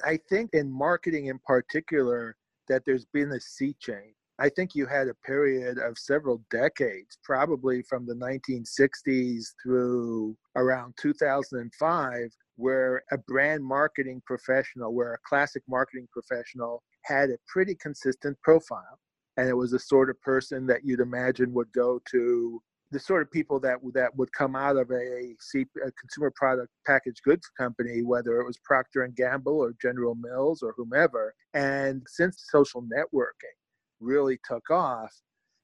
I 0.05 0.19
think 0.29 0.51
in 0.53 0.71
marketing 0.71 1.27
in 1.27 1.39
particular 1.47 2.37
that 2.69 2.85
there's 2.85 3.07
been 3.07 3.33
a 3.33 3.41
sea 3.41 3.75
change. 3.79 4.16
I 4.39 4.51
think 4.51 4.75
you 4.75 4.87
had 4.87 5.09
a 5.09 5.15
period 5.15 5.79
of 5.79 5.97
several 5.97 6.43
decades, 6.51 7.19
probably 7.25 7.83
from 7.83 8.07
the 8.07 8.15
1960s 8.15 9.45
through 9.63 10.37
around 10.57 10.95
2005, 11.01 12.31
where 12.57 13.03
a 13.13 13.19
brand 13.19 13.65
marketing 13.65 14.21
professional, 14.27 14.95
where 14.95 15.15
a 15.15 15.19
classic 15.27 15.63
marketing 15.67 16.07
professional 16.13 16.83
had 17.05 17.31
a 17.31 17.39
pretty 17.49 17.75
consistent 17.77 18.37
profile. 18.43 18.99
And 19.39 19.49
it 19.49 19.57
was 19.57 19.71
the 19.71 19.79
sort 19.79 20.11
of 20.11 20.21
person 20.21 20.67
that 20.67 20.85
you'd 20.85 21.01
imagine 21.01 21.55
would 21.55 21.73
go 21.73 22.01
to 22.11 22.63
the 22.91 23.01
sort 23.01 23.23
of 23.23 23.31
people 23.31 23.59
that 23.61 23.79
that 23.95 24.15
would 24.17 24.33
come 24.33 24.55
out 24.55 24.77
of 24.77 24.91
a, 24.91 24.95
a 24.95 25.93
consumer 25.99 26.31
product 26.37 26.69
packaged 26.87 27.23
goods 27.25 27.49
company, 27.59 28.03
whether 28.03 28.39
it 28.41 28.47
was 28.47 28.59
Procter 28.65 29.03
and 29.03 29.17
Gamble 29.17 29.59
or 29.59 29.73
General 29.81 30.15
Mills 30.15 30.63
or 30.63 30.75
whomever. 30.77 31.35
And 31.55 32.03
since 32.07 32.45
social 32.51 32.83
networking 32.83 33.57
really 34.01 34.39
took 34.49 34.71
off, 34.71 35.13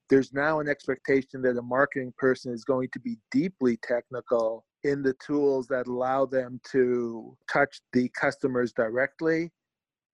there's 0.09 0.33
now 0.33 0.59
an 0.59 0.67
expectation 0.67 1.41
that 1.41 1.57
a 1.57 1.61
marketing 1.61 2.13
person 2.17 2.53
is 2.53 2.63
going 2.63 2.89
to 2.93 2.99
be 2.99 3.17
deeply 3.31 3.77
technical 3.77 4.65
in 4.83 5.01
the 5.01 5.15
tools 5.25 5.67
that 5.67 5.87
allow 5.87 6.25
them 6.25 6.59
to 6.71 7.35
touch 7.51 7.81
the 7.93 8.09
customers 8.09 8.73
directly. 8.73 9.49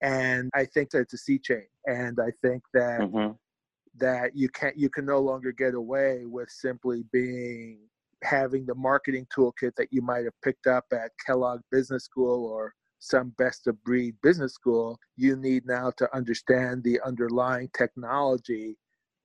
And 0.02 0.50
I 0.56 0.66
think 0.66 0.92
that 0.92 1.00
it's 1.00 1.14
a 1.14 1.18
sea 1.18 1.40
change. 1.40 1.68
And 1.88 2.20
I 2.20 2.32
think 2.42 2.64
that 2.74 3.02
mm-hmm. 3.02 3.34
that 3.98 4.32
you 4.36 4.48
can't 4.50 4.78
you 4.78 4.90
can 4.90 5.06
no 5.06 5.20
longer 5.20 5.52
get 5.52 5.74
away 5.74 6.22
with 6.26 6.50
simply 6.50 7.04
being 7.12 7.80
having 8.24 8.66
the 8.66 8.76
marketing 8.76 9.26
toolkit 9.36 9.72
that 9.78 9.88
you 9.92 10.02
might 10.02 10.26
have 10.26 10.42
picked 10.44 10.68
up 10.68 10.86
at 10.94 11.12
Kellogg 11.26 11.62
Business 11.72 12.04
School 12.04 12.46
or 12.46 12.74
some 13.00 13.34
best 13.38 13.68
of 13.68 13.82
breed 13.84 14.16
business 14.22 14.54
school. 14.54 15.00
You 15.16 15.36
need 15.36 15.66
now 15.66 15.92
to 15.98 16.16
understand 16.16 16.84
the 16.84 17.00
underlying 17.06 17.70
technology 17.76 18.78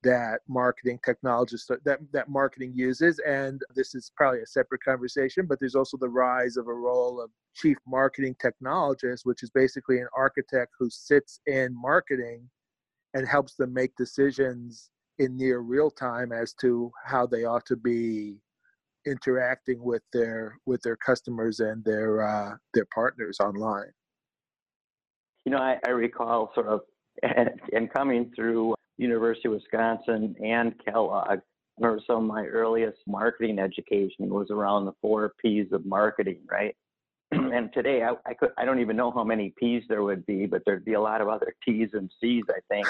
that 0.04 0.40
marketing 0.48 1.00
technologists 1.04 1.66
that 1.66 1.98
that 2.12 2.28
marketing 2.28 2.72
uses 2.74 3.18
and 3.26 3.62
this 3.74 3.94
is 3.94 4.12
probably 4.14 4.40
a 4.40 4.46
separate 4.46 4.82
conversation 4.84 5.46
but 5.46 5.58
there's 5.58 5.74
also 5.74 5.96
the 5.96 6.08
rise 6.08 6.58
of 6.58 6.68
a 6.68 6.72
role 6.74 7.18
of 7.22 7.30
chief 7.54 7.78
marketing 7.86 8.36
technologist 8.36 9.20
which 9.24 9.42
is 9.42 9.48
basically 9.48 9.98
an 9.98 10.06
architect 10.14 10.70
who 10.78 10.90
sits 10.90 11.40
in 11.46 11.74
marketing 11.74 12.46
and 13.14 13.26
helps 13.26 13.54
them 13.54 13.72
make 13.72 13.96
decisions 13.96 14.90
in 15.18 15.36
near 15.36 15.60
real 15.60 15.90
time 15.90 16.32
as 16.32 16.52
to 16.52 16.90
how 17.04 17.26
they 17.26 17.44
ought 17.44 17.64
to 17.64 17.76
be 17.76 18.36
interacting 19.06 19.82
with 19.82 20.02
their 20.12 20.58
with 20.66 20.80
their 20.82 20.96
customers 20.96 21.60
and 21.60 21.84
their 21.84 22.22
uh, 22.22 22.54
their 22.72 22.86
partners 22.94 23.38
online 23.40 23.90
you 25.44 25.52
know 25.52 25.58
I, 25.58 25.78
I 25.86 25.90
recall 25.90 26.50
sort 26.54 26.68
of 26.68 26.80
and, 27.72 27.92
coming 27.92 28.30
through 28.34 28.74
University 28.98 29.48
of 29.48 29.54
Wisconsin 29.54 30.34
and 30.44 30.74
Kellogg. 30.84 31.40
Remember 31.78 32.00
some 32.06 32.16
of 32.16 32.22
my 32.24 32.44
earliest 32.44 32.98
marketing 33.06 33.58
education 33.58 34.28
was 34.28 34.50
around 34.50 34.84
the 34.84 34.92
four 35.00 35.32
P's 35.40 35.66
of 35.72 35.84
marketing, 35.84 36.40
right? 36.50 36.76
And 37.54 37.72
today 37.72 38.02
I, 38.02 38.14
I 38.28 38.34
could 38.34 38.50
I 38.58 38.64
don't 38.64 38.80
even 38.80 38.96
know 38.96 39.10
how 39.10 39.22
many 39.22 39.54
P's 39.56 39.84
there 39.88 40.02
would 40.02 40.26
be, 40.26 40.46
but 40.46 40.62
there'd 40.66 40.84
be 40.84 40.94
a 40.94 41.00
lot 41.00 41.20
of 41.20 41.28
other 41.28 41.54
T's 41.64 41.90
and 41.92 42.10
C's. 42.20 42.44
I 42.48 42.60
think 42.68 42.86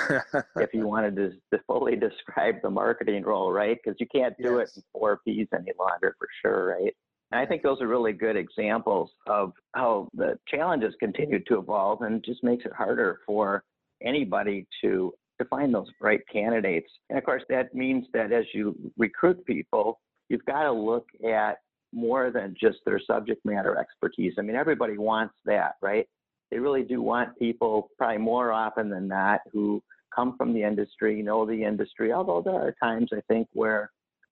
if 0.57 0.73
you 0.73 0.87
wanted 0.87 1.17
to, 1.17 1.33
to, 1.53 1.63
fully 1.67 1.97
describe 1.97 2.57
the 2.63 2.71
marketing 2.71 3.25
role, 3.25 3.53
right? 3.53 3.79
Because 3.83 3.97
you 4.01 4.07
can't 4.07 4.35
do 4.39 4.57
yes. 4.59 4.71
it 4.71 4.79
in 4.79 4.83
four 4.93 5.21
P's 5.27 5.49
any 5.55 5.73
longer 5.79 6.17
for 6.19 6.29
sure, 6.43 6.77
right? 6.79 6.95
And 7.31 7.41
I 7.41 7.47
think 7.47 7.63
those 7.63 7.81
are 7.81 7.89
really 7.89 8.13
good 8.13 8.37
examples 8.37 9.11
of 9.27 9.53
how 9.75 10.09
the 10.15 10.39
challenges 10.49 10.95
continue 10.99 11.43
to 11.45 11.59
evolve 11.59 12.03
and 12.03 12.25
just 12.25 12.43
makes 12.43 12.65
it 12.65 12.73
harder 12.73 13.21
for 13.27 13.65
anybody 14.03 14.67
to 14.83 15.13
to 15.41 15.45
find 15.47 15.75
those 15.75 15.89
right 16.01 16.21
candidates. 16.33 16.91
And 17.11 17.19
of 17.19 17.25
course, 17.25 17.43
that 17.49 17.75
means 17.75 18.07
that 18.15 18.33
as 18.33 18.45
you 18.55 18.77
recruit 18.97 19.45
people, 19.45 20.01
you've 20.29 20.45
got 20.45 20.63
to 20.63 20.73
look 20.73 21.09
at 21.29 21.59
more 21.95 22.31
than 22.31 22.55
just 22.61 22.79
their 22.85 23.01
subject 23.01 23.45
matter 23.45 23.79
expertise. 23.79 24.35
I 24.39 24.43
mean, 24.43 24.57
everybody 24.57 24.99
wants 24.99 25.35
that, 25.45 25.77
right? 25.81 26.09
They 26.51 26.59
really 26.59 26.83
do 26.83 27.01
want 27.01 27.39
people, 27.39 27.91
probably 27.97 28.19
more 28.19 28.53
often 28.53 28.91
than 28.91 29.09
not, 29.09 29.41
who 29.53 29.83
come 30.15 30.37
from 30.37 30.53
the 30.53 30.63
industry, 30.63 31.23
know 31.23 31.47
the 31.47 31.65
industry. 31.65 32.13
Although 32.13 32.43
there 32.43 32.55
are 32.55 32.75
times, 32.83 33.11
I 33.13 33.21
think, 33.29 33.49
where 33.53 33.91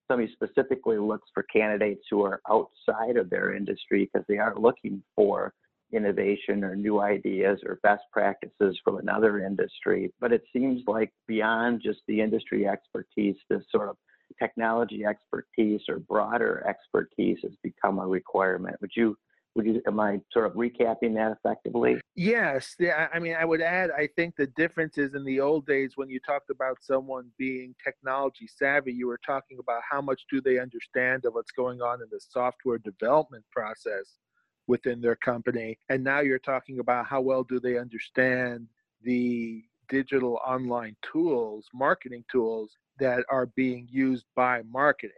somebody 0.08 0.32
specifically 0.32 0.98
looks 0.98 1.28
for 1.32 1.44
candidates 1.44 2.04
who 2.10 2.22
are 2.22 2.40
outside 2.48 3.16
of 3.16 3.30
their 3.30 3.54
industry 3.54 4.08
because 4.12 4.26
they 4.28 4.38
are 4.38 4.58
looking 4.58 5.02
for 5.16 5.52
innovation 5.92 6.64
or 6.64 6.74
new 6.74 7.00
ideas 7.00 7.60
or 7.66 7.78
best 7.82 8.02
practices 8.12 8.78
from 8.82 8.98
another 8.98 9.44
industry. 9.44 10.12
But 10.20 10.32
it 10.32 10.42
seems 10.52 10.82
like 10.86 11.12
beyond 11.26 11.82
just 11.82 12.00
the 12.08 12.20
industry 12.20 12.66
expertise, 12.66 13.36
this 13.48 13.62
sort 13.70 13.88
of 13.88 13.96
technology 14.38 15.04
expertise 15.04 15.82
or 15.88 15.98
broader 15.98 16.64
expertise 16.68 17.38
has 17.42 17.52
become 17.62 17.98
a 17.98 18.06
requirement. 18.06 18.76
Would 18.80 18.92
you 18.96 19.16
would 19.54 19.66
you 19.66 19.82
am 19.86 20.00
I 20.00 20.20
sort 20.32 20.46
of 20.46 20.52
recapping 20.52 21.14
that 21.14 21.36
effectively? 21.36 22.00
Yes. 22.14 22.74
Yeah, 22.78 23.08
I 23.12 23.18
mean 23.18 23.34
I 23.38 23.44
would 23.44 23.60
add 23.60 23.90
I 23.90 24.08
think 24.16 24.36
the 24.36 24.46
difference 24.48 24.98
is 24.98 25.14
in 25.14 25.24
the 25.24 25.40
old 25.40 25.66
days 25.66 25.92
when 25.96 26.08
you 26.08 26.20
talked 26.20 26.50
about 26.50 26.78
someone 26.80 27.30
being 27.38 27.74
technology 27.82 28.46
savvy, 28.46 28.92
you 28.92 29.06
were 29.06 29.20
talking 29.24 29.58
about 29.58 29.82
how 29.88 30.00
much 30.00 30.22
do 30.30 30.40
they 30.40 30.58
understand 30.58 31.24
of 31.26 31.34
what's 31.34 31.52
going 31.52 31.82
on 31.82 32.00
in 32.00 32.08
the 32.10 32.20
software 32.20 32.78
development 32.78 33.44
process 33.50 34.18
within 34.66 35.00
their 35.00 35.16
company. 35.16 35.78
And 35.88 36.02
now 36.02 36.20
you're 36.20 36.38
talking 36.38 36.78
about 36.78 37.06
how 37.06 37.20
well 37.20 37.44
do 37.44 37.60
they 37.60 37.78
understand 37.78 38.68
the 39.02 39.64
digital 39.88 40.38
online 40.46 40.96
tools, 41.12 41.66
marketing 41.74 42.24
tools 42.30 42.76
that 42.98 43.24
are 43.30 43.46
being 43.46 43.88
used 43.90 44.26
by 44.36 44.62
marketing. 44.70 45.16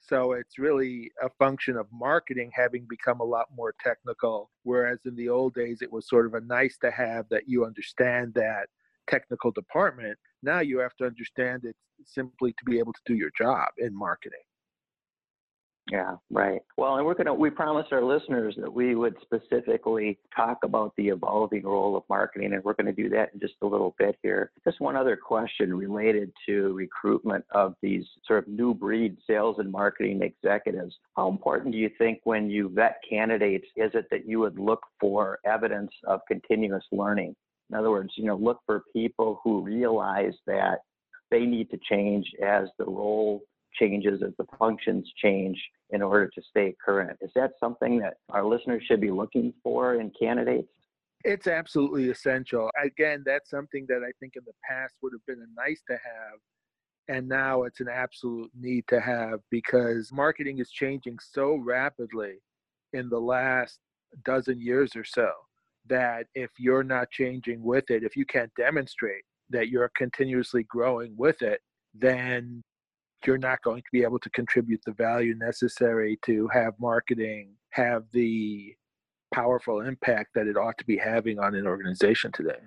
So 0.00 0.32
it's 0.32 0.58
really 0.58 1.10
a 1.22 1.28
function 1.38 1.76
of 1.76 1.86
marketing 1.92 2.50
having 2.54 2.86
become 2.88 3.20
a 3.20 3.24
lot 3.24 3.46
more 3.54 3.74
technical, 3.82 4.50
whereas 4.62 5.00
in 5.04 5.14
the 5.16 5.28
old 5.28 5.54
days 5.54 5.82
it 5.82 5.92
was 5.92 6.08
sort 6.08 6.24
of 6.26 6.34
a 6.34 6.40
nice 6.40 6.78
to 6.78 6.90
have 6.90 7.26
that 7.30 7.42
you 7.46 7.64
understand 7.66 8.32
that 8.34 8.68
technical 9.08 9.50
department. 9.50 10.16
Now 10.42 10.60
you 10.60 10.78
have 10.78 10.94
to 10.96 11.06
understand 11.06 11.64
it 11.64 11.76
simply 12.04 12.52
to 12.52 12.64
be 12.64 12.78
able 12.78 12.92
to 12.92 13.00
do 13.04 13.14
your 13.14 13.30
job 13.36 13.68
in 13.78 13.96
marketing. 13.96 14.38
Yeah, 15.90 16.16
right. 16.30 16.60
Well, 16.76 16.96
and 16.96 17.06
we're 17.06 17.14
going 17.14 17.26
to, 17.26 17.34
we 17.34 17.48
promised 17.48 17.92
our 17.92 18.04
listeners 18.04 18.54
that 18.60 18.72
we 18.72 18.94
would 18.94 19.16
specifically 19.22 20.18
talk 20.34 20.58
about 20.62 20.92
the 20.96 21.08
evolving 21.08 21.62
role 21.64 21.96
of 21.96 22.02
marketing, 22.10 22.52
and 22.52 22.62
we're 22.62 22.74
going 22.74 22.94
to 22.94 23.02
do 23.02 23.08
that 23.10 23.30
in 23.32 23.40
just 23.40 23.54
a 23.62 23.66
little 23.66 23.94
bit 23.98 24.16
here. 24.22 24.50
Just 24.64 24.80
one 24.80 24.96
other 24.96 25.16
question 25.16 25.74
related 25.74 26.30
to 26.46 26.74
recruitment 26.74 27.44
of 27.52 27.74
these 27.80 28.04
sort 28.26 28.46
of 28.46 28.48
new 28.48 28.74
breed 28.74 29.16
sales 29.26 29.56
and 29.58 29.72
marketing 29.72 30.20
executives. 30.22 30.94
How 31.16 31.28
important 31.28 31.72
do 31.72 31.78
you 31.78 31.90
think 31.96 32.20
when 32.24 32.50
you 32.50 32.68
vet 32.68 33.00
candidates 33.08 33.66
is 33.76 33.90
it 33.94 34.08
that 34.10 34.28
you 34.28 34.40
would 34.40 34.58
look 34.58 34.82
for 35.00 35.38
evidence 35.46 35.90
of 36.04 36.20
continuous 36.28 36.84
learning? 36.92 37.34
In 37.70 37.76
other 37.76 37.90
words, 37.90 38.10
you 38.16 38.24
know, 38.24 38.36
look 38.36 38.60
for 38.66 38.84
people 38.92 39.40
who 39.42 39.62
realize 39.62 40.34
that 40.46 40.80
they 41.30 41.40
need 41.40 41.70
to 41.70 41.78
change 41.88 42.26
as 42.44 42.68
the 42.78 42.84
role 42.84 43.42
changes, 43.78 44.22
as 44.22 44.32
the 44.38 44.46
functions 44.58 45.10
change 45.16 45.58
in 45.90 46.02
order 46.02 46.28
to 46.28 46.42
stay 46.42 46.74
current. 46.84 47.18
Is 47.20 47.30
that 47.34 47.52
something 47.58 47.98
that 48.00 48.14
our 48.30 48.44
listeners 48.44 48.82
should 48.86 49.00
be 49.00 49.10
looking 49.10 49.52
for 49.62 49.94
in 49.94 50.10
candidates? 50.20 50.68
It's 51.24 51.46
absolutely 51.46 52.10
essential. 52.10 52.70
Again, 52.82 53.22
that's 53.26 53.50
something 53.50 53.86
that 53.88 54.02
I 54.06 54.12
think 54.20 54.34
in 54.36 54.42
the 54.46 54.52
past 54.68 54.94
would 55.02 55.12
have 55.12 55.26
been 55.26 55.44
a 55.44 55.60
nice 55.60 55.82
to 55.88 55.94
have. 55.94 56.38
And 57.08 57.26
now 57.26 57.62
it's 57.62 57.80
an 57.80 57.88
absolute 57.90 58.50
need 58.58 58.84
to 58.88 59.00
have 59.00 59.40
because 59.50 60.12
marketing 60.12 60.58
is 60.58 60.70
changing 60.70 61.18
so 61.18 61.56
rapidly 61.56 62.34
in 62.92 63.08
the 63.08 63.18
last 63.18 63.78
dozen 64.24 64.60
years 64.60 64.94
or 64.94 65.04
so 65.04 65.30
that 65.88 66.26
if 66.34 66.50
you're 66.58 66.84
not 66.84 67.10
changing 67.10 67.62
with 67.62 67.90
it, 67.90 68.02
if 68.04 68.14
you 68.14 68.26
can't 68.26 68.52
demonstrate 68.56 69.22
that 69.50 69.68
you're 69.68 69.90
continuously 69.96 70.64
growing 70.64 71.14
with 71.16 71.40
it, 71.42 71.60
then 71.94 72.62
you're 73.26 73.38
not 73.38 73.62
going 73.62 73.82
to 73.82 73.88
be 73.92 74.02
able 74.02 74.18
to 74.20 74.30
contribute 74.30 74.80
the 74.84 74.92
value 74.92 75.34
necessary 75.34 76.18
to 76.24 76.48
have 76.48 76.74
marketing 76.78 77.54
have 77.70 78.04
the 78.12 78.74
powerful 79.32 79.80
impact 79.80 80.30
that 80.34 80.46
it 80.46 80.56
ought 80.56 80.78
to 80.78 80.86
be 80.86 80.96
having 80.96 81.38
on 81.38 81.54
an 81.54 81.66
organization 81.66 82.32
today. 82.32 82.58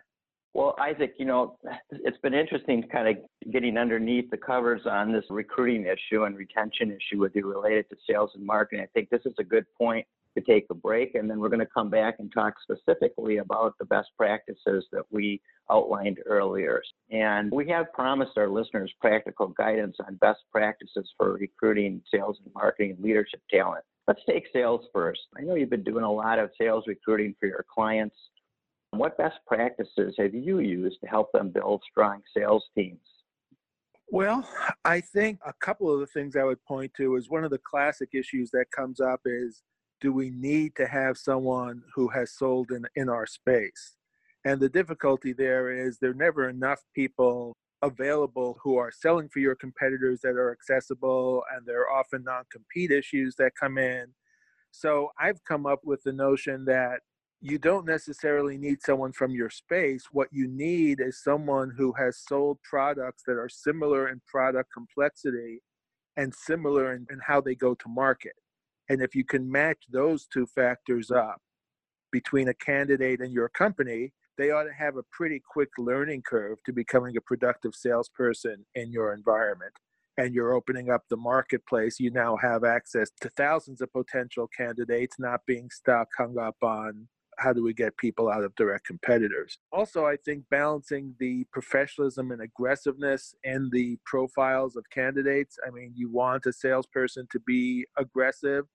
Well, 0.53 0.75
Isaac, 0.79 1.13
you 1.17 1.25
know, 1.25 1.58
it's 1.91 2.17
been 2.17 2.34
interesting 2.34 2.84
kind 2.91 3.08
of 3.08 3.51
getting 3.51 3.77
underneath 3.77 4.29
the 4.29 4.38
covers 4.38 4.81
on 4.86 5.13
this 5.13 5.24
recruiting 5.29 5.86
issue 5.86 6.24
and 6.25 6.36
retention 6.36 6.91
issue 6.91 7.20
with 7.20 7.36
you 7.36 7.48
related 7.48 7.89
to 7.89 7.96
sales 8.10 8.31
and 8.36 8.46
marketing. 8.46 8.84
I 8.84 8.88
think 8.93 9.10
this 9.10 9.22
is 9.25 9.34
a 9.39 9.43
good 9.43 9.65
point 9.77 10.05
to 10.36 10.41
take 10.41 10.65
a 10.70 10.74
break, 10.74 11.15
and 11.15 11.29
then 11.29 11.39
we're 11.39 11.50
going 11.50 11.60
to 11.60 11.65
come 11.65 11.89
back 11.89 12.15
and 12.20 12.31
talk 12.31 12.55
specifically 12.62 13.38
about 13.38 13.77
the 13.79 13.86
best 13.86 14.10
practices 14.17 14.86
that 14.91 15.03
we 15.10 15.41
outlined 15.70 16.20
earlier. 16.25 16.81
And 17.12 17.51
we 17.51 17.67
have 17.70 17.91
promised 17.93 18.38
our 18.38 18.50
listeners 18.50 18.91
practical 19.00 19.48
guidance 19.48 19.98
on 20.05 20.15
best 20.15 20.39
practices 20.51 21.10
for 21.17 21.34
recruiting 21.34 22.01
sales 22.13 22.38
and 22.43 22.53
marketing 22.53 22.91
and 22.91 23.03
leadership 23.03 23.41
talent. 23.50 23.84
Let's 24.08 24.22
take 24.27 24.46
sales 24.51 24.86
first. 24.93 25.22
I 25.38 25.41
know 25.41 25.55
you've 25.55 25.70
been 25.70 25.84
doing 25.84 26.03
a 26.03 26.12
lot 26.12 26.39
of 26.39 26.50
sales 26.60 26.86
recruiting 26.88 27.36
for 27.39 27.48
your 27.48 27.65
clients. 27.74 28.15
What 28.92 29.18
best 29.18 29.40
practices 29.48 30.16
have 30.18 30.34
you 30.34 30.60
used 30.60 31.00
to 31.02 31.08
help 31.08 31.32
them 31.32 31.50
build 31.50 31.82
strong 31.90 32.22
sales 32.36 32.66
teams? 32.76 33.00
Well, 34.10 34.46
I 34.84 35.00
think 35.00 35.40
a 35.46 35.54
couple 35.54 35.94
of 35.94 36.02
the 36.02 36.08
things 36.08 36.36
I 36.36 36.44
would 36.44 36.64
point 36.66 36.94
to 36.98 37.16
is 37.16 37.30
one 37.30 37.46
of 37.46 37.52
the 37.52 37.58
classic 37.60 38.10
issues 38.14 38.52
that 38.52 38.66
comes 38.76 39.00
up 39.00 39.22
is 39.26 39.64
do 40.02 40.12
we 40.12 40.30
need 40.30 40.76
to 40.76 40.88
have 40.88 41.18
someone 41.18 41.84
who 41.96 42.10
has 42.10 42.36
sold 42.36 42.72
in, 42.72 42.86
in 42.96 43.08
our 43.08 43.26
space? 43.26 43.96
And 44.44 44.60
the 44.60 44.68
difficulty 44.68 45.32
there 45.32 45.72
is 45.72 45.98
there 46.00 46.10
are 46.10 46.16
never 46.16 46.50
enough 46.50 46.82
people 46.94 47.56
available 47.82 48.58
who 48.62 48.76
are 48.78 48.92
selling 48.92 49.30
for 49.30 49.40
your 49.40 49.56
competitors 49.56 50.20
that 50.24 50.36
are 50.36 50.52
accessible, 50.52 51.44
and 51.56 51.66
there 51.66 51.82
are 51.82 51.92
often 51.92 52.24
non 52.24 52.44
compete 52.52 52.92
issues 52.92 53.36
that 53.36 53.54
come 53.58 53.78
in. 53.78 54.08
So 54.72 55.12
I've 55.20 55.44
come 55.46 55.66
up 55.66 55.80
with 55.84 56.02
the 56.04 56.14
notion 56.14 56.66
that 56.66 57.00
you 57.42 57.58
don't 57.58 57.88
necessarily 57.88 58.56
need 58.56 58.84
someone 58.84 59.12
from 59.12 59.32
your 59.32 59.50
space. 59.50 60.06
What 60.12 60.28
you 60.32 60.48
need 60.48 61.00
is 61.00 61.24
someone 61.24 61.74
who 61.76 61.92
has 61.94 62.20
sold 62.20 62.60
products 62.64 63.24
that 63.26 63.38
are 63.38 63.50
similar 63.50 64.10
in 64.10 64.22
product 64.28 64.72
complexity 64.72 65.64
and 66.18 66.34
similar 66.34 66.94
in, 66.94 67.08
in 67.10 67.20
how 67.26 67.42
they 67.42 67.56
go 67.56 67.74
to 67.74 67.90
market. 67.90 68.34
And 68.90 69.02
if 69.02 69.16
you 69.16 69.24
can 69.24 69.52
match 69.52 69.80
those 69.92 70.28
two 70.28 70.46
factors 70.46 71.10
up 71.10 71.42
between 72.12 72.50
a 72.50 72.54
candidate 72.54 73.22
and 73.22 73.34
your 73.34 73.50
company, 73.50 74.14
they 74.38 74.52
ought 74.52 74.64
to 74.64 74.74
have 74.74 74.98
a 74.98 75.04
pretty 75.12 75.42
quick 75.52 75.70
learning 75.80 76.22
curve 76.22 76.60
to 76.66 76.74
becoming 76.74 77.18
a 77.18 77.22
productive 77.22 77.74
salesperson 77.74 78.66
in 78.76 78.92
your 78.92 79.14
environment. 79.14 79.74
And 80.18 80.36
you're 80.36 80.54
opening 80.54 80.92
up 80.92 81.04
the 81.10 81.18
marketplace. 81.18 82.00
You 82.00 82.12
now 82.12 82.38
have 82.38 82.64
access 82.64 83.10
to 83.22 83.30
thousands 83.30 83.82
of 83.82 83.92
potential 83.94 84.48
candidates, 84.56 85.16
not 85.18 85.40
being 85.48 85.70
stuck, 85.72 86.10
hung 86.16 86.38
up 86.38 86.58
on 86.62 87.08
how 87.38 87.54
do 87.54 87.64
we 87.64 87.74
get 87.74 87.98
people 87.98 88.30
out 88.30 88.44
of 88.44 88.56
direct 88.56 88.86
competitors? 88.86 89.58
Also, 89.72 90.06
I 90.06 90.18
think 90.18 90.44
balancing 90.50 91.16
the 91.20 91.46
professionalism 91.52 92.32
and 92.32 92.42
aggressiveness 92.42 93.34
in 93.44 93.70
the 93.72 93.98
profiles 94.06 94.76
of 94.76 94.90
candidates. 94.90 95.58
I 95.66 95.72
mean, 95.72 95.94
you 95.96 96.10
want 96.10 96.46
a 96.46 96.54
salesperson 96.54 97.28
to 97.32 97.40
be 97.40 97.86
aggressive, 97.98 98.66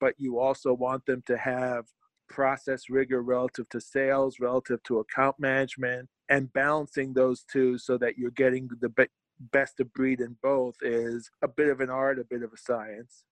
but 0.00 0.14
you 0.18 0.38
also 0.38 0.72
want 0.72 1.06
them 1.06 1.22
to 1.26 1.36
have 1.36 1.86
process 2.28 2.88
rigor 2.88 3.22
relative 3.22 3.68
to 3.70 3.80
sales, 3.80 4.40
relative 4.40 4.82
to 4.84 4.98
account 5.00 5.36
management, 5.38 6.08
and 6.28 6.52
balancing 6.52 7.12
those 7.12 7.44
two 7.44 7.76
so 7.78 7.98
that 7.98 8.16
you're 8.16 8.30
getting 8.30 8.68
the 8.80 9.08
best 9.52 9.80
of 9.80 9.92
breed 9.92 10.20
in 10.20 10.36
both 10.42 10.76
is 10.80 11.30
a 11.42 11.48
bit 11.48 11.68
of 11.68 11.80
an 11.80 11.90
art, 11.90 12.18
a 12.18 12.24
bit 12.24 12.42
of 12.42 12.52
a 12.52 12.56
science. 12.56 13.24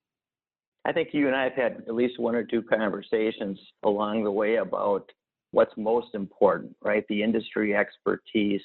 I 0.85 0.93
think 0.93 1.11
you 1.13 1.27
and 1.27 1.37
I 1.37 1.45
have 1.45 1.53
had 1.53 1.73
at 1.87 1.95
least 1.95 2.19
one 2.19 2.35
or 2.35 2.45
two 2.45 2.63
conversations 2.63 3.59
along 3.83 4.25
the 4.25 4.31
way 4.31 4.57
about 4.57 5.11
what's 5.53 5.73
most 5.77 6.15
important, 6.15 6.75
right? 6.83 7.05
The 7.09 7.23
industry 7.23 7.75
expertise 7.75 8.63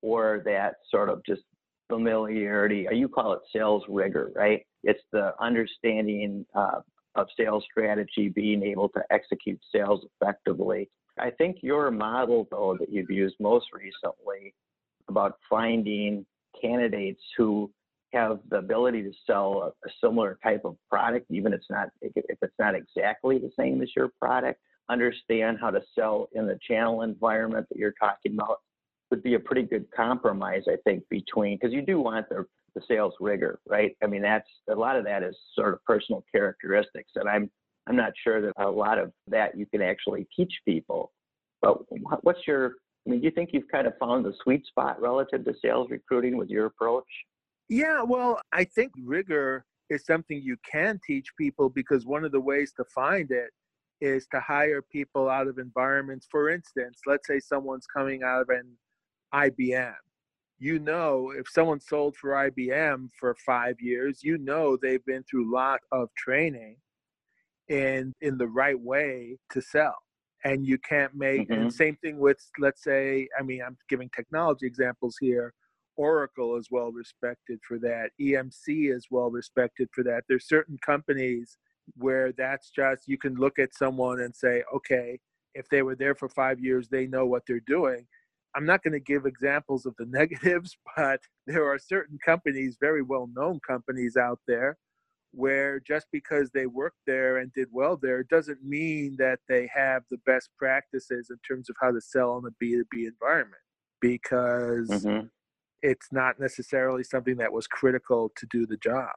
or 0.00 0.42
that 0.44 0.76
sort 0.90 1.08
of 1.08 1.22
just 1.24 1.42
familiarity, 1.88 2.86
you 2.90 3.08
call 3.08 3.34
it 3.34 3.40
sales 3.54 3.84
rigor, 3.88 4.32
right? 4.34 4.66
It's 4.82 5.02
the 5.12 5.34
understanding 5.40 6.44
uh, 6.54 6.80
of 7.14 7.28
sales 7.38 7.64
strategy, 7.70 8.28
being 8.28 8.62
able 8.62 8.88
to 8.90 9.02
execute 9.10 9.60
sales 9.72 10.04
effectively. 10.20 10.88
I 11.18 11.30
think 11.30 11.58
your 11.60 11.90
model, 11.90 12.48
though, 12.50 12.76
that 12.80 12.90
you've 12.90 13.10
used 13.10 13.36
most 13.38 13.66
recently 13.72 14.54
about 15.08 15.38
finding 15.48 16.24
candidates 16.60 17.20
who 17.36 17.70
have 18.12 18.40
the 18.50 18.58
ability 18.58 19.02
to 19.02 19.12
sell 19.26 19.62
a, 19.84 19.88
a 19.88 19.92
similar 20.02 20.38
type 20.42 20.62
of 20.64 20.76
product, 20.90 21.26
even 21.30 21.52
if 21.52 21.58
it's 21.58 21.70
not 21.70 21.88
if 22.00 22.12
it's 22.42 22.54
not 22.58 22.74
exactly 22.74 23.38
the 23.38 23.50
same 23.58 23.82
as 23.82 23.90
your 23.96 24.10
product, 24.20 24.60
understand 24.88 25.58
how 25.60 25.70
to 25.70 25.80
sell 25.94 26.28
in 26.32 26.46
the 26.46 26.58
channel 26.66 27.02
environment 27.02 27.66
that 27.70 27.78
you're 27.78 27.94
talking 28.00 28.34
about 28.34 28.58
would 29.10 29.22
be 29.22 29.34
a 29.34 29.40
pretty 29.40 29.62
good 29.62 29.86
compromise, 29.94 30.62
I 30.68 30.76
think, 30.84 31.04
between 31.08 31.58
because 31.58 31.72
you 31.72 31.82
do 31.82 32.00
want 32.00 32.28
the 32.28 32.46
the 32.74 32.82
sales 32.88 33.12
rigor, 33.20 33.60
right? 33.68 33.94
I 34.02 34.06
mean, 34.06 34.22
that's 34.22 34.48
a 34.70 34.74
lot 34.74 34.96
of 34.96 35.04
that 35.04 35.22
is 35.22 35.36
sort 35.54 35.74
of 35.74 35.84
personal 35.84 36.24
characteristics, 36.32 37.12
and 37.16 37.28
I'm 37.28 37.50
I'm 37.86 37.96
not 37.96 38.12
sure 38.22 38.40
that 38.40 38.52
a 38.56 38.70
lot 38.70 38.98
of 38.98 39.12
that 39.28 39.56
you 39.56 39.66
can 39.66 39.82
actually 39.82 40.26
teach 40.34 40.52
people. 40.66 41.12
But 41.60 41.78
what's 42.22 42.46
your 42.46 42.74
I 43.06 43.10
mean, 43.10 43.20
do 43.20 43.26
you 43.26 43.30
think 43.32 43.50
you've 43.52 43.68
kind 43.70 43.86
of 43.86 43.94
found 43.98 44.24
the 44.24 44.32
sweet 44.42 44.64
spot 44.66 45.00
relative 45.00 45.44
to 45.44 45.54
sales 45.60 45.88
recruiting 45.90 46.36
with 46.36 46.48
your 46.48 46.66
approach? 46.66 47.04
Yeah, 47.72 48.02
well, 48.02 48.40
I 48.52 48.64
think 48.64 48.92
rigor 49.02 49.64
is 49.88 50.04
something 50.04 50.40
you 50.42 50.56
can 50.70 51.00
teach 51.06 51.26
people 51.38 51.68
because 51.68 52.04
one 52.06 52.24
of 52.24 52.32
the 52.32 52.40
ways 52.40 52.72
to 52.76 52.84
find 52.94 53.30
it 53.30 53.50
is 54.00 54.26
to 54.32 54.40
hire 54.40 54.82
people 54.82 55.28
out 55.28 55.48
of 55.48 55.58
environments. 55.58 56.26
For 56.30 56.50
instance, 56.50 57.00
let's 57.06 57.26
say 57.26 57.40
someone's 57.40 57.86
coming 57.86 58.22
out 58.22 58.42
of 58.42 58.48
an 58.48 58.76
IBM 59.34 59.94
you 60.62 60.78
know 60.78 61.32
if 61.36 61.48
someone 61.48 61.80
sold 61.80 62.16
for 62.16 62.30
IBM 62.30 63.08
for 63.18 63.34
five 63.44 63.74
years, 63.80 64.20
you 64.22 64.38
know 64.38 64.78
they've 64.80 65.04
been 65.04 65.24
through 65.24 65.50
a 65.50 65.52
lot 65.52 65.80
of 65.90 66.08
training 66.16 66.76
and 67.68 68.12
in 68.20 68.38
the 68.38 68.46
right 68.46 68.78
way 68.78 69.38
to 69.50 69.60
sell. 69.60 69.96
And 70.44 70.64
you 70.64 70.78
can't 70.78 71.16
make 71.16 71.48
mm-hmm. 71.48 71.62
and 71.62 71.74
same 71.74 71.96
thing 71.96 72.20
with 72.20 72.38
let's 72.60 72.84
say, 72.84 73.28
I 73.36 73.42
mean, 73.42 73.60
I'm 73.66 73.76
giving 73.88 74.08
technology 74.14 74.64
examples 74.66 75.16
here. 75.20 75.52
Oracle 75.96 76.56
is 76.56 76.68
well 76.70 76.92
respected 76.92 77.60
for 77.66 77.78
that. 77.80 78.10
EMC 78.20 78.94
is 78.94 79.06
well 79.10 79.30
respected 79.30 79.88
for 79.92 80.02
that. 80.04 80.22
There's 80.28 80.48
certain 80.48 80.78
companies 80.84 81.58
where 81.96 82.32
that's 82.32 82.70
just 82.70 83.08
you 83.08 83.18
can 83.18 83.34
look 83.34 83.58
at 83.58 83.74
someone 83.74 84.20
and 84.20 84.34
say, 84.34 84.62
okay, 84.74 85.18
if 85.54 85.68
they 85.68 85.82
were 85.82 85.96
there 85.96 86.14
for 86.14 86.28
five 86.28 86.60
years, 86.60 86.88
they 86.88 87.06
know 87.06 87.26
what 87.26 87.42
they're 87.46 87.60
doing. 87.66 88.06
I'm 88.54 88.66
not 88.66 88.82
going 88.82 88.92
to 88.92 89.00
give 89.00 89.26
examples 89.26 89.86
of 89.86 89.94
the 89.98 90.06
negatives, 90.08 90.76
but 90.96 91.20
there 91.46 91.70
are 91.70 91.78
certain 91.78 92.18
companies, 92.24 92.76
very 92.80 93.02
well 93.02 93.28
known 93.34 93.60
companies 93.66 94.16
out 94.16 94.40
there, 94.46 94.76
where 95.32 95.80
just 95.80 96.06
because 96.12 96.50
they 96.50 96.66
worked 96.66 96.98
there 97.06 97.38
and 97.38 97.52
did 97.54 97.68
well 97.72 97.96
there 97.96 98.22
doesn't 98.24 98.62
mean 98.62 99.16
that 99.18 99.38
they 99.48 99.68
have 99.74 100.02
the 100.10 100.18
best 100.26 100.50
practices 100.58 101.28
in 101.30 101.38
terms 101.46 101.70
of 101.70 101.76
how 101.80 101.90
to 101.90 102.00
sell 102.00 102.38
in 102.38 102.44
a 102.44 102.64
B2B 102.64 103.06
environment 103.06 103.62
because 104.00 104.88
mm-hmm. 104.88 105.26
It's 105.82 106.12
not 106.12 106.38
necessarily 106.38 107.02
something 107.02 107.36
that 107.36 107.52
was 107.52 107.66
critical 107.66 108.30
to 108.36 108.46
do 108.46 108.66
the 108.66 108.76
job. 108.76 109.10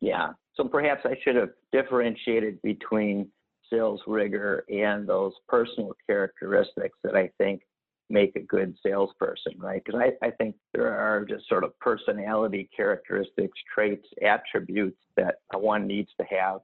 Yeah. 0.00 0.30
So 0.54 0.64
perhaps 0.64 1.02
I 1.04 1.16
should 1.22 1.36
have 1.36 1.50
differentiated 1.72 2.60
between 2.62 3.28
sales 3.70 4.00
rigor 4.06 4.64
and 4.68 5.08
those 5.08 5.32
personal 5.48 5.92
characteristics 6.06 6.98
that 7.04 7.16
I 7.16 7.30
think 7.38 7.62
make 8.10 8.36
a 8.36 8.40
good 8.40 8.76
salesperson, 8.84 9.54
right? 9.56 9.82
Because 9.82 10.00
I, 10.00 10.26
I 10.26 10.30
think 10.32 10.56
there 10.74 10.92
are 10.92 11.24
just 11.24 11.48
sort 11.48 11.64
of 11.64 11.78
personality 11.78 12.68
characteristics, 12.76 13.58
traits, 13.72 14.06
attributes 14.22 14.98
that 15.16 15.36
one 15.54 15.86
needs 15.86 16.10
to 16.20 16.26
have 16.28 16.60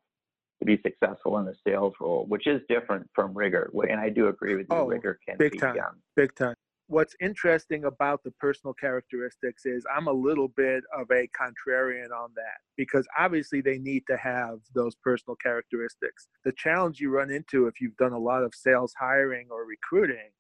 to 0.61 0.67
be 0.67 0.79
successful 0.83 1.39
in 1.39 1.47
the 1.47 1.55
sales 1.67 1.95
role, 2.01 2.27
which 2.29 2.47
is 2.47 2.61
different 2.69 3.09
from 3.15 3.33
rigor. 3.33 3.71
And 3.89 4.01
I 4.01 4.11
do 4.11 4.29
agree 4.29 4.57
with 4.57 4.67
you, 4.71 4.77
oh, 4.77 4.87
rigor 4.87 5.19
can 5.27 5.39
big 5.39 5.53
be 5.53 5.59
time, 5.59 5.77
young. 5.77 5.95
Big 6.17 6.35
time. 6.35 6.55
What's 6.91 7.15
interesting 7.21 7.85
about 7.85 8.25
the 8.25 8.31
personal 8.41 8.73
characteristics 8.73 9.67
is 9.67 9.85
I'm 9.95 10.07
a 10.07 10.13
little 10.13 10.49
bit 10.49 10.85
of 10.97 11.11
a 11.11 11.29
contrarian 11.39 12.11
on 12.11 12.31
that 12.35 12.61
because 12.79 13.07
obviously 13.19 13.61
they 13.61 13.77
need 13.77 14.05
to 14.09 14.17
have 14.17 14.61
those 14.75 14.95
personal 14.95 15.37
characteristics. 15.37 16.29
The 16.47 16.53
challenge 16.57 16.99
you 16.99 17.11
run 17.11 17.31
into 17.31 17.67
if 17.67 17.79
you've 17.79 17.97
done 17.99 18.15
a 18.15 18.19
lot 18.19 18.43
of 18.43 18.55
sales 18.55 18.95
hiring 18.99 19.49
or 19.51 19.67
recruiting 19.67 20.31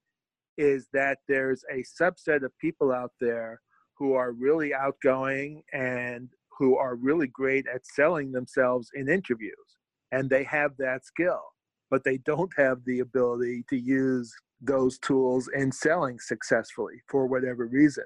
is 0.57 0.89
that 0.95 1.19
there's 1.29 1.65
a 1.71 1.85
subset 2.03 2.43
of 2.43 2.59
people 2.59 2.93
out 2.93 3.13
there 3.21 3.61
who 3.99 4.15
are 4.15 4.33
really 4.33 4.73
outgoing 4.73 5.63
and 5.75 6.31
who 6.59 6.79
are 6.79 6.95
really 6.95 7.27
great 7.27 7.67
at 7.67 7.87
selling 7.87 8.33
themselves 8.33 8.89
in 8.95 9.11
interviews. 9.11 9.77
And 10.13 10.31
they 10.31 10.45
have 10.45 10.73
that 10.79 11.05
skill, 11.05 11.43
but 11.91 12.05
they 12.05 12.19
don't 12.19 12.53
have 12.57 12.85
the 12.85 13.01
ability 13.01 13.65
to 13.69 13.77
use 13.77 14.33
those 14.61 14.99
tools 14.99 15.49
in 15.55 15.71
selling 15.71 16.19
successfully 16.19 17.01
for 17.09 17.27
whatever 17.27 17.67
reason. 17.67 18.05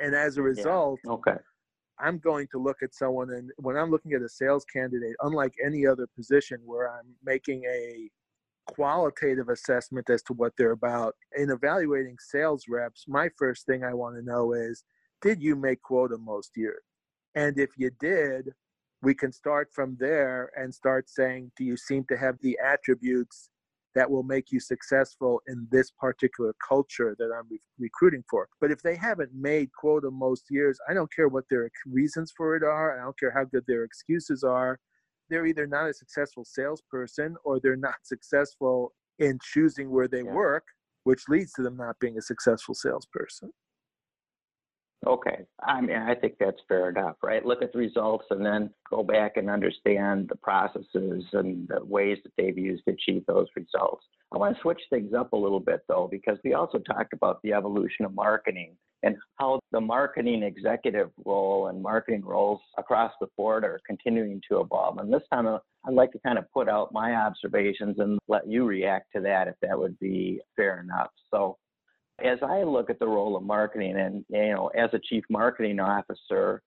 And 0.00 0.14
as 0.14 0.36
a 0.36 0.42
result, 0.42 1.00
yeah. 1.04 1.12
okay. 1.12 1.36
I'm 1.98 2.18
going 2.18 2.48
to 2.50 2.58
look 2.58 2.78
at 2.82 2.94
someone, 2.94 3.30
and 3.30 3.50
when 3.58 3.76
I'm 3.76 3.90
looking 3.90 4.14
at 4.14 4.22
a 4.22 4.28
sales 4.28 4.64
candidate, 4.64 5.14
unlike 5.22 5.54
any 5.64 5.86
other 5.86 6.08
position 6.16 6.58
where 6.64 6.90
I'm 6.90 7.14
making 7.24 7.62
a 7.72 8.10
qualitative 8.66 9.48
assessment 9.48 10.08
as 10.10 10.22
to 10.24 10.32
what 10.32 10.52
they're 10.56 10.72
about. 10.72 11.14
In 11.36 11.50
evaluating 11.50 12.16
sales 12.18 12.64
reps, 12.68 13.04
my 13.06 13.28
first 13.38 13.66
thing 13.66 13.84
I 13.84 13.94
want 13.94 14.16
to 14.16 14.22
know 14.22 14.52
is 14.52 14.84
did 15.22 15.42
you 15.42 15.56
make 15.56 15.82
quota 15.82 16.18
most 16.18 16.50
years? 16.56 16.82
And 17.34 17.58
if 17.58 17.70
you 17.76 17.90
did, 17.98 18.52
we 19.04 19.14
can 19.14 19.32
start 19.32 19.68
from 19.72 19.96
there 20.00 20.50
and 20.56 20.74
start 20.74 21.08
saying, 21.08 21.52
do 21.56 21.64
you 21.64 21.76
seem 21.76 22.04
to 22.08 22.16
have 22.16 22.36
the 22.40 22.58
attributes 22.64 23.50
that 23.94 24.10
will 24.10 24.24
make 24.24 24.50
you 24.50 24.58
successful 24.58 25.40
in 25.46 25.68
this 25.70 25.92
particular 25.92 26.52
culture 26.66 27.14
that 27.16 27.30
I'm 27.32 27.46
re- 27.48 27.60
recruiting 27.78 28.24
for. 28.28 28.48
But 28.60 28.72
if 28.72 28.82
they 28.82 28.96
haven't 28.96 29.30
made 29.32 29.70
quota 29.78 30.10
most 30.10 30.46
years, 30.50 30.76
I 30.88 30.94
don't 30.94 31.14
care 31.14 31.28
what 31.28 31.44
their 31.48 31.70
reasons 31.86 32.32
for 32.36 32.56
it 32.56 32.64
are. 32.64 32.98
I 32.98 33.04
don't 33.04 33.16
care 33.16 33.30
how 33.30 33.44
good 33.44 33.62
their 33.68 33.84
excuses 33.84 34.42
are 34.42 34.80
they're 35.28 35.46
either 35.46 35.66
not 35.66 35.88
a 35.88 35.94
successful 35.94 36.44
salesperson 36.44 37.36
or 37.44 37.60
they're 37.60 37.76
not 37.76 37.96
successful 38.02 38.92
in 39.18 39.38
choosing 39.42 39.90
where 39.90 40.08
they 40.08 40.22
yeah. 40.22 40.32
work, 40.32 40.64
which 41.04 41.28
leads 41.28 41.52
to 41.52 41.62
them 41.62 41.76
not 41.76 41.98
being 42.00 42.18
a 42.18 42.22
successful 42.22 42.74
salesperson. 42.74 43.50
Okay. 45.06 45.44
I 45.62 45.80
mean, 45.80 45.96
I 45.96 46.14
think 46.14 46.34
that's 46.38 46.60
fair 46.68 46.88
enough, 46.88 47.16
right? 47.22 47.44
Look 47.44 47.62
at 47.62 47.72
the 47.72 47.78
results 47.78 48.24
and 48.30 48.44
then 48.44 48.70
go 48.88 49.02
back 49.02 49.36
and 49.36 49.50
understand 49.50 50.28
the 50.28 50.36
processes 50.36 51.24
and 51.32 51.68
the 51.68 51.84
ways 51.84 52.18
that 52.24 52.32
they've 52.38 52.56
used 52.56 52.84
to 52.86 52.92
achieve 52.92 53.24
those 53.26 53.46
results. 53.56 54.04
I 54.32 54.38
want 54.38 54.56
to 54.56 54.62
switch 54.62 54.80
things 54.90 55.12
up 55.14 55.32
a 55.32 55.36
little 55.36 55.60
bit, 55.60 55.80
though, 55.88 56.08
because 56.10 56.38
we 56.44 56.54
also 56.54 56.78
talked 56.78 57.12
about 57.12 57.40
the 57.42 57.52
evolution 57.52 58.04
of 58.04 58.14
marketing 58.14 58.76
and 59.02 59.16
how 59.36 59.60
the 59.70 59.80
marketing 59.80 60.42
executive 60.42 61.10
role 61.24 61.68
and 61.68 61.82
marketing 61.82 62.24
roles 62.24 62.60
across 62.78 63.12
the 63.20 63.26
board 63.36 63.62
are 63.62 63.78
continuing 63.86 64.40
to 64.48 64.60
evolve. 64.60 64.98
And 64.98 65.12
this 65.12 65.22
time, 65.32 65.46
I'd 65.46 65.94
like 65.94 66.10
to 66.12 66.18
kind 66.20 66.38
of 66.38 66.50
put 66.52 66.68
out 66.68 66.92
my 66.92 67.14
observations 67.14 67.96
and 67.98 68.18
let 68.28 68.48
you 68.48 68.64
react 68.64 69.12
to 69.14 69.20
that 69.20 69.46
if 69.46 69.54
that 69.60 69.78
would 69.78 69.98
be 69.98 70.40
fair 70.56 70.80
enough. 70.80 71.10
So, 71.30 71.58
as 72.22 72.38
I 72.42 72.62
look 72.62 72.90
at 72.90 72.98
the 72.98 73.06
role 73.06 73.36
of 73.36 73.42
marketing 73.42 73.96
and, 73.98 74.24
you 74.28 74.52
know, 74.52 74.68
as 74.68 74.90
a 74.92 74.98
chief 74.98 75.24
marketing 75.28 75.80
officer, 75.80 76.62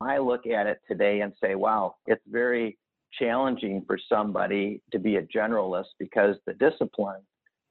I 0.00 0.18
look 0.18 0.46
at 0.46 0.66
it 0.66 0.80
today 0.88 1.20
and 1.20 1.32
say, 1.42 1.54
wow, 1.54 1.96
it's 2.06 2.22
very 2.28 2.78
challenging 3.18 3.82
for 3.86 3.98
somebody 4.08 4.80
to 4.92 4.98
be 4.98 5.16
a 5.16 5.22
generalist 5.22 5.94
because 5.98 6.36
the 6.46 6.54
discipline 6.54 7.20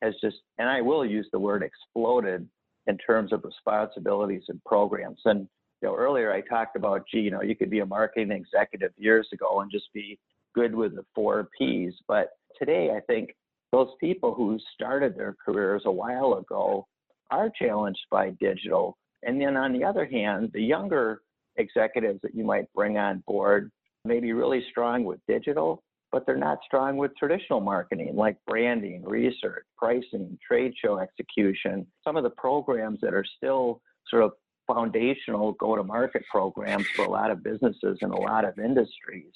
has 0.02 0.14
just, 0.22 0.38
and 0.58 0.70
I 0.70 0.82
will 0.82 1.06
use 1.06 1.28
the 1.32 1.40
word 1.40 1.64
exploded 1.64 2.48
in 2.88 2.98
terms 2.98 3.34
of 3.34 3.44
responsibilities 3.44 4.44
and 4.50 4.64
programs. 4.64 5.20
And 5.26 5.48
you 5.82 5.90
know, 5.90 5.96
earlier 5.96 6.32
I 6.32 6.42
talked 6.42 6.76
about, 6.76 7.06
gee, 7.12 7.20
you 7.20 7.32
know, 7.32 7.42
you 7.42 7.56
could 7.56 7.70
be 7.70 7.80
a 7.80 7.86
marketing 7.86 8.32
executive 8.32 8.92
years 8.98 9.28
ago 9.34 9.62
and 9.62 9.72
just 9.72 9.92
be 9.94 10.20
good 10.54 10.74
with 10.74 10.96
the 10.96 11.06
four 11.14 11.50
P's. 11.58 11.94
But 12.08 12.30
today, 12.58 12.92
I 12.96 13.02
think 13.02 13.36
those 13.72 13.90
people 14.00 14.34
who 14.34 14.58
started 14.74 15.18
their 15.18 15.36
careers 15.44 15.84
a 15.86 15.92
while 15.92 16.36
ago 16.36 16.88
are 17.32 17.50
challenged 17.50 18.06
by 18.12 18.32
digital. 18.40 18.98
And 19.24 19.42
then 19.42 19.58
on 19.58 19.74
the 19.74 19.84
other 19.84 20.06
hand, 20.06 20.52
the 20.54 20.62
younger 20.62 21.22
executives 21.58 22.20
that 22.22 22.36
you 22.36 22.44
might 22.44 22.72
bring 22.74 22.98
on 22.98 23.24
board 23.28 23.72
may 24.04 24.20
be 24.20 24.34
really 24.34 24.64
strong 24.70 25.04
with 25.04 25.20
digital, 25.28 25.84
but 26.12 26.26
they're 26.26 26.38
not 26.38 26.60
strong 26.66 26.98
with 26.98 27.16
traditional 27.18 27.60
marketing 27.60 28.16
like 28.16 28.38
branding, 28.48 29.04
research, 29.04 29.66
pricing, 29.78 30.38
trade 30.46 30.74
show 30.80 31.00
execution, 31.00 31.88
some 32.04 32.16
of 32.16 32.24
the 32.24 32.30
programs 32.30 33.00
that 33.02 33.14
are 33.14 33.26
still 33.38 33.82
sort 34.10 34.24
of 34.24 34.32
foundational 34.68 35.54
go 35.54 35.76
to 35.76 35.84
market 35.84 36.24
programs 36.30 36.88
for 36.96 37.06
a 37.06 37.10
lot 37.10 37.32
of 37.32 37.44
businesses 37.44 37.98
and 38.02 38.12
a 38.12 38.18
lot 38.18 38.46
of 38.46 38.58
industries. 38.60 39.34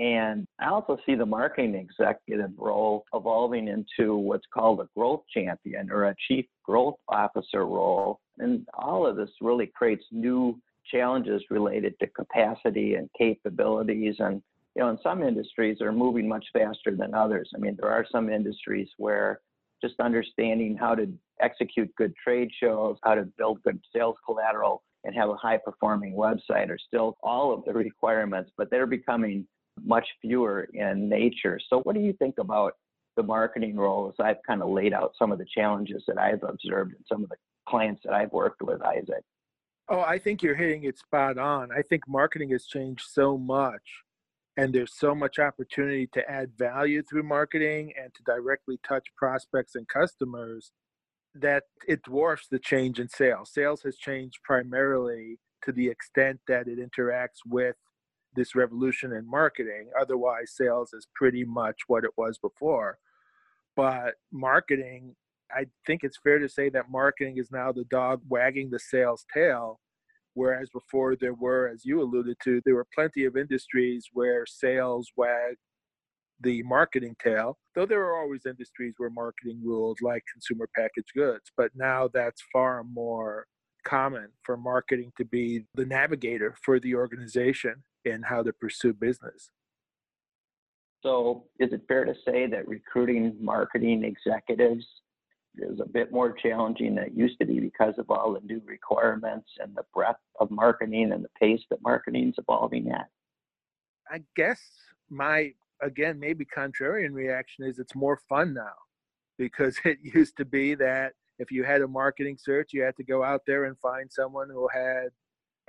And 0.00 0.46
I 0.58 0.70
also 0.70 0.96
see 1.04 1.14
the 1.14 1.26
marketing 1.26 1.74
executive 1.74 2.52
role 2.56 3.04
evolving 3.12 3.68
into 3.68 4.16
what's 4.16 4.46
called 4.52 4.80
a 4.80 4.88
growth 4.96 5.22
champion 5.32 5.90
or 5.90 6.04
a 6.06 6.14
chief 6.26 6.46
growth 6.64 6.94
officer 7.08 7.66
role. 7.66 8.18
And 8.38 8.66
all 8.72 9.06
of 9.06 9.16
this 9.16 9.28
really 9.42 9.66
creates 9.66 10.04
new 10.10 10.58
challenges 10.90 11.42
related 11.50 11.94
to 12.00 12.06
capacity 12.06 12.94
and 12.94 13.10
capabilities. 13.16 14.16
And, 14.20 14.42
you 14.74 14.82
know, 14.82 14.88
in 14.88 14.98
some 15.02 15.22
industries 15.22 15.76
they're 15.78 15.92
moving 15.92 16.26
much 16.26 16.46
faster 16.54 16.96
than 16.96 17.14
others. 17.14 17.50
I 17.54 17.58
mean, 17.58 17.76
there 17.78 17.90
are 17.90 18.06
some 18.10 18.30
industries 18.30 18.88
where 18.96 19.40
just 19.82 20.00
understanding 20.00 20.78
how 20.80 20.94
to 20.94 21.12
execute 21.42 21.94
good 21.96 22.14
trade 22.24 22.50
shows, 22.58 22.96
how 23.02 23.16
to 23.16 23.28
build 23.36 23.62
good 23.64 23.78
sales 23.94 24.16
collateral, 24.24 24.82
and 25.04 25.14
have 25.14 25.28
a 25.28 25.36
high 25.36 25.58
performing 25.58 26.14
website 26.14 26.70
are 26.70 26.78
still 26.78 27.18
all 27.22 27.52
of 27.52 27.64
the 27.66 27.72
requirements, 27.74 28.50
but 28.56 28.70
they're 28.70 28.86
becoming 28.86 29.46
much 29.84 30.06
fewer 30.20 30.68
in 30.72 31.08
nature. 31.08 31.58
So, 31.68 31.80
what 31.80 31.94
do 31.94 32.00
you 32.00 32.12
think 32.14 32.36
about 32.38 32.74
the 33.16 33.22
marketing 33.22 33.76
roles? 33.76 34.14
I've 34.20 34.42
kind 34.46 34.62
of 34.62 34.70
laid 34.70 34.92
out 34.92 35.12
some 35.18 35.32
of 35.32 35.38
the 35.38 35.46
challenges 35.52 36.04
that 36.06 36.18
I've 36.18 36.42
observed 36.42 36.92
in 36.92 37.04
some 37.06 37.22
of 37.22 37.28
the 37.28 37.36
clients 37.68 38.02
that 38.04 38.12
I've 38.12 38.32
worked 38.32 38.62
with, 38.62 38.82
Isaac? 38.82 39.24
Oh, 39.88 40.00
I 40.00 40.18
think 40.18 40.42
you're 40.42 40.54
hitting 40.54 40.84
it 40.84 40.98
spot 40.98 41.36
on. 41.36 41.70
I 41.76 41.82
think 41.82 42.04
marketing 42.06 42.50
has 42.50 42.64
changed 42.66 43.04
so 43.10 43.36
much, 43.36 44.04
and 44.56 44.72
there's 44.72 44.94
so 44.96 45.14
much 45.14 45.38
opportunity 45.38 46.08
to 46.12 46.30
add 46.30 46.52
value 46.56 47.02
through 47.02 47.24
marketing 47.24 47.92
and 48.00 48.14
to 48.14 48.22
directly 48.22 48.78
touch 48.86 49.06
prospects 49.16 49.74
and 49.74 49.88
customers 49.88 50.70
that 51.34 51.64
it 51.86 52.02
dwarfs 52.02 52.46
the 52.48 52.58
change 52.58 52.98
in 52.98 53.08
sales. 53.08 53.50
Sales 53.52 53.82
has 53.82 53.96
changed 53.96 54.38
primarily 54.44 55.38
to 55.64 55.72
the 55.72 55.88
extent 55.88 56.40
that 56.48 56.66
it 56.66 56.78
interacts 56.78 57.40
with 57.46 57.76
this 58.34 58.54
revolution 58.54 59.12
in 59.12 59.28
marketing. 59.28 59.90
Otherwise, 60.00 60.52
sales 60.54 60.92
is 60.92 61.06
pretty 61.14 61.44
much 61.44 61.76
what 61.86 62.04
it 62.04 62.10
was 62.16 62.38
before. 62.38 62.98
But 63.76 64.14
marketing, 64.32 65.14
I 65.50 65.66
think 65.86 66.04
it's 66.04 66.18
fair 66.22 66.38
to 66.38 66.48
say 66.48 66.68
that 66.70 66.90
marketing 66.90 67.38
is 67.38 67.50
now 67.50 67.72
the 67.72 67.84
dog 67.84 68.22
wagging 68.28 68.70
the 68.70 68.78
sales 68.78 69.24
tail. 69.32 69.80
Whereas 70.34 70.68
before 70.70 71.16
there 71.16 71.34
were, 71.34 71.68
as 71.68 71.84
you 71.84 72.00
alluded 72.00 72.36
to, 72.44 72.60
there 72.64 72.76
were 72.76 72.86
plenty 72.94 73.24
of 73.24 73.36
industries 73.36 74.06
where 74.12 74.46
sales 74.46 75.10
wagged 75.16 75.58
the 76.42 76.62
marketing 76.62 77.16
tail, 77.22 77.58
though 77.74 77.84
there 77.84 78.02
are 78.04 78.18
always 78.18 78.46
industries 78.46 78.94
where 78.96 79.10
marketing 79.10 79.60
ruled, 79.62 79.98
like 80.00 80.22
consumer 80.32 80.68
packaged 80.74 81.12
goods. 81.14 81.50
But 81.56 81.72
now 81.74 82.08
that's 82.12 82.42
far 82.52 82.82
more 82.84 83.46
common 83.84 84.28
for 84.44 84.56
marketing 84.56 85.12
to 85.18 85.24
be 85.24 85.64
the 85.74 85.86
navigator 85.86 86.54
for 86.62 86.78
the 86.80 86.94
organization 86.94 87.82
in 88.04 88.22
how 88.22 88.42
to 88.42 88.52
pursue 88.52 88.92
business. 88.92 89.50
So, 91.02 91.44
is 91.58 91.72
it 91.72 91.82
fair 91.88 92.04
to 92.04 92.14
say 92.26 92.46
that 92.46 92.68
recruiting 92.68 93.34
marketing 93.40 94.04
executives 94.04 94.84
is 95.56 95.80
a 95.80 95.88
bit 95.88 96.12
more 96.12 96.32
challenging 96.32 96.94
than 96.94 97.04
it 97.04 97.12
used 97.14 97.38
to 97.40 97.46
be 97.46 97.58
because 97.58 97.94
of 97.98 98.10
all 98.10 98.34
the 98.34 98.46
new 98.46 98.60
requirements 98.66 99.48
and 99.58 99.74
the 99.74 99.84
breadth 99.94 100.20
of 100.40 100.50
marketing 100.50 101.12
and 101.12 101.24
the 101.24 101.30
pace 101.40 101.62
that 101.70 101.82
marketing 101.82 102.28
is 102.28 102.34
evolving 102.38 102.90
at? 102.90 103.08
I 104.10 104.22
guess 104.36 104.60
my, 105.08 105.52
again, 105.82 106.18
maybe 106.20 106.44
contrarian 106.44 107.12
reaction 107.12 107.64
is 107.64 107.78
it's 107.78 107.94
more 107.94 108.20
fun 108.28 108.54
now 108.54 108.74
because 109.38 109.78
it 109.84 109.98
used 110.02 110.36
to 110.36 110.44
be 110.44 110.74
that 110.76 111.12
if 111.38 111.50
you 111.50 111.64
had 111.64 111.80
a 111.80 111.88
marketing 111.88 112.36
search, 112.38 112.70
you 112.72 112.82
had 112.82 112.96
to 112.96 113.04
go 113.04 113.24
out 113.24 113.40
there 113.46 113.64
and 113.64 113.78
find 113.78 114.12
someone 114.12 114.50
who 114.50 114.68
had 114.72 115.08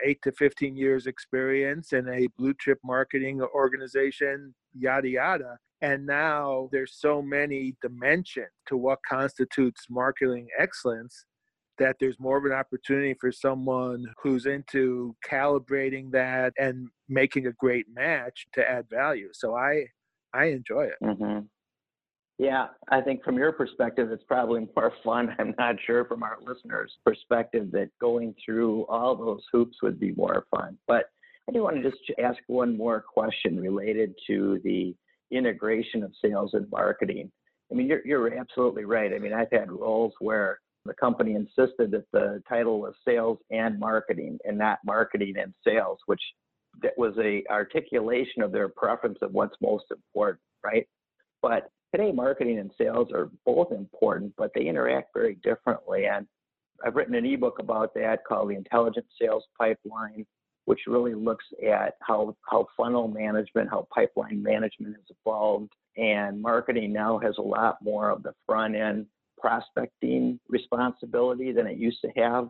eight 0.06 0.22
to 0.24 0.32
15 0.32 0.76
years 0.76 1.08
experience 1.08 1.94
in 1.94 2.08
a 2.10 2.28
blue 2.38 2.54
chip 2.60 2.80
marketing 2.84 3.42
organization, 3.42 4.54
yada, 4.74 5.10
yada. 5.10 5.58
And 5.82 6.06
now 6.06 6.70
there's 6.72 6.96
so 7.00 7.22
many 7.22 7.76
dimensions 7.82 8.48
to 8.68 8.78
what 8.78 9.00
constitutes 9.08 9.86
marketing 9.90 10.48
excellence 10.60 11.26
that 11.80 11.96
there's 12.00 12.20
more 12.20 12.38
of 12.38 12.46
an 12.46 12.52
opportunity 12.52 13.16
for 13.20 13.32
someone 13.32 14.06
who's 14.22 14.46
into 14.46 15.16
calibrating 15.28 16.12
that 16.12 16.54
and 16.60 16.88
making 17.10 17.48
a 17.48 17.54
great 17.54 17.88
match 17.92 18.46
to 18.54 18.70
add 18.70 18.86
value. 18.90 19.30
So 19.34 19.56
I 19.56 19.86
I 20.34 20.46
enjoy 20.46 20.86
it. 20.86 21.04
Mm-hmm. 21.04 21.40
Yeah, 22.42 22.70
I 22.90 23.02
think 23.02 23.24
from 23.24 23.38
your 23.38 23.52
perspective, 23.52 24.12
it's 24.12 24.24
probably 24.24 24.68
more 24.76 24.92
fun. 25.04 25.36
I'm 25.38 25.54
not 25.60 25.76
sure 25.86 26.06
from 26.06 26.24
our 26.24 26.40
listeners' 26.44 26.92
perspective 27.06 27.72
that 27.74 27.92
going 28.02 28.34
through 28.44 28.88
all 28.88 29.16
those 29.16 29.44
hoops 29.52 29.78
would 29.84 30.00
be 30.00 30.14
more 30.14 30.48
fun. 30.50 30.76
But 30.88 31.06
I 31.48 31.52
do 31.52 31.62
want 31.62 31.76
to 31.76 31.88
just 31.88 32.02
ask 32.20 32.40
one 32.48 32.76
more 32.76 33.00
question 33.00 33.60
related 33.60 34.16
to 34.26 34.60
the 34.64 34.96
integration 35.30 36.02
of 36.02 36.14
sales 36.20 36.56
and 36.56 36.68
marketing. 36.72 37.32
I 37.72 37.76
mean, 37.76 37.86
you're, 37.86 38.02
you're 38.04 38.34
absolutely 38.34 38.86
right. 38.86 39.14
I 39.14 39.20
mean, 39.20 39.34
I've 39.34 39.52
had 39.52 39.72
roles 39.72 40.14
where 40.20 40.62
the 40.86 40.96
company 40.96 41.36
insisted 41.36 41.92
that 41.92 42.06
the 42.12 42.42
title 42.50 42.82
was 42.82 42.96
sales 43.08 43.38
and 43.52 43.80
marketing 43.80 44.40
and 44.46 44.58
not 44.58 44.80
marketing 44.84 45.36
and 45.40 45.54
sales, 45.64 46.00
which 46.08 46.22
that 46.82 46.98
was 46.98 47.14
a 47.20 47.44
articulation 47.52 48.42
of 48.42 48.52
their 48.52 48.70
preference 48.70 49.20
of 49.22 49.32
what's 49.32 49.56
most 49.62 49.86
important, 49.92 50.40
right? 50.64 50.88
Today 52.02 52.12
marketing 52.14 52.58
and 52.58 52.72
sales 52.80 53.10
are 53.14 53.30
both 53.46 53.72
important, 53.72 54.34
but 54.36 54.50
they 54.56 54.66
interact 54.66 55.10
very 55.14 55.36
differently. 55.44 56.08
And 56.08 56.26
I've 56.84 56.96
written 56.96 57.14
an 57.14 57.28
ebook 57.28 57.60
about 57.60 57.94
that 57.94 58.26
called 58.28 58.50
The 58.50 58.56
Intelligent 58.56 59.06
Sales 59.22 59.44
Pipeline, 59.56 60.26
which 60.66 60.80
really 60.88 61.14
looks 61.14 61.46
at 61.64 61.98
how, 62.02 62.36
how 62.50 62.66
funnel 62.76 63.08
management, 63.08 63.70
how 63.70 63.88
pipeline 63.94 64.42
management 64.42 64.96
has 64.96 65.16
evolved 65.24 65.74
And 65.96 66.42
marketing 66.42 66.92
now 66.92 67.20
has 67.20 67.36
a 67.38 67.44
lot 67.44 67.78
more 67.84 68.10
of 68.10 68.24
the 68.24 68.34
front 68.48 68.76
end 68.76 69.06
prospecting 69.38 70.40
responsibility 70.50 71.52
than 71.52 71.68
it 71.68 71.78
used 71.78 72.02
to 72.02 72.10
have 72.20 72.50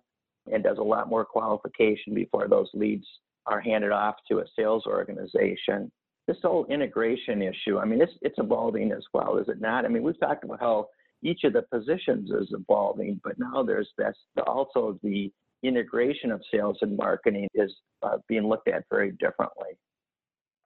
and 0.49 0.63
does 0.63 0.77
a 0.77 0.81
lot 0.83 1.09
more 1.09 1.25
qualification 1.25 2.13
before 2.13 2.47
those 2.47 2.69
leads 2.73 3.05
are 3.47 3.59
handed 3.59 3.91
off 3.91 4.15
to 4.29 4.39
a 4.39 4.45
sales 4.57 4.85
organization. 4.85 5.91
This 6.31 6.39
whole 6.43 6.65
integration 6.67 7.41
issue, 7.41 7.77
I 7.77 7.83
mean, 7.83 8.01
it's, 8.01 8.13
it's 8.21 8.37
evolving 8.37 8.93
as 8.93 9.03
well, 9.13 9.37
is 9.37 9.49
it 9.49 9.59
not? 9.59 9.83
I 9.83 9.89
mean, 9.89 10.01
we've 10.01 10.17
talked 10.17 10.45
about 10.45 10.61
how 10.61 10.87
each 11.21 11.43
of 11.43 11.51
the 11.51 11.63
positions 11.63 12.31
is 12.31 12.53
evolving, 12.53 13.19
but 13.21 13.37
now 13.37 13.63
there's 13.63 13.89
this 13.97 14.15
also 14.47 14.97
the 15.03 15.29
integration 15.61 16.31
of 16.31 16.41
sales 16.49 16.77
and 16.83 16.95
marketing 16.95 17.49
is 17.53 17.75
uh, 18.01 18.17
being 18.29 18.47
looked 18.47 18.69
at 18.69 18.85
very 18.89 19.11
differently. 19.19 19.77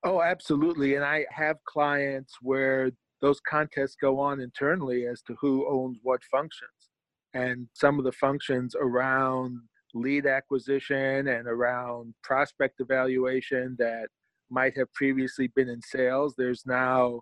Oh, 0.04 0.22
absolutely. 0.22 0.94
And 0.94 1.04
I 1.04 1.26
have 1.32 1.58
clients 1.68 2.36
where 2.44 2.92
those 3.22 3.40
contests 3.50 3.96
go 4.00 4.20
on 4.20 4.40
internally 4.40 5.08
as 5.08 5.24
to 5.24 5.36
who 5.42 5.68
owns 5.68 5.98
what 6.04 6.22
functions. 6.30 6.92
And 7.34 7.70
some 7.74 7.98
of 7.98 8.06
the 8.06 8.12
functions 8.12 8.76
around 8.80 9.58
lead 9.96 10.28
acquisition 10.28 11.28
and 11.28 11.48
around 11.48 12.14
prospect 12.22 12.82
evaluation 12.82 13.76
that 13.80 14.10
might 14.56 14.78
have 14.78 14.92
previously 14.94 15.48
been 15.48 15.68
in 15.68 15.82
sales, 15.82 16.34
there's 16.38 16.66
now 16.66 17.20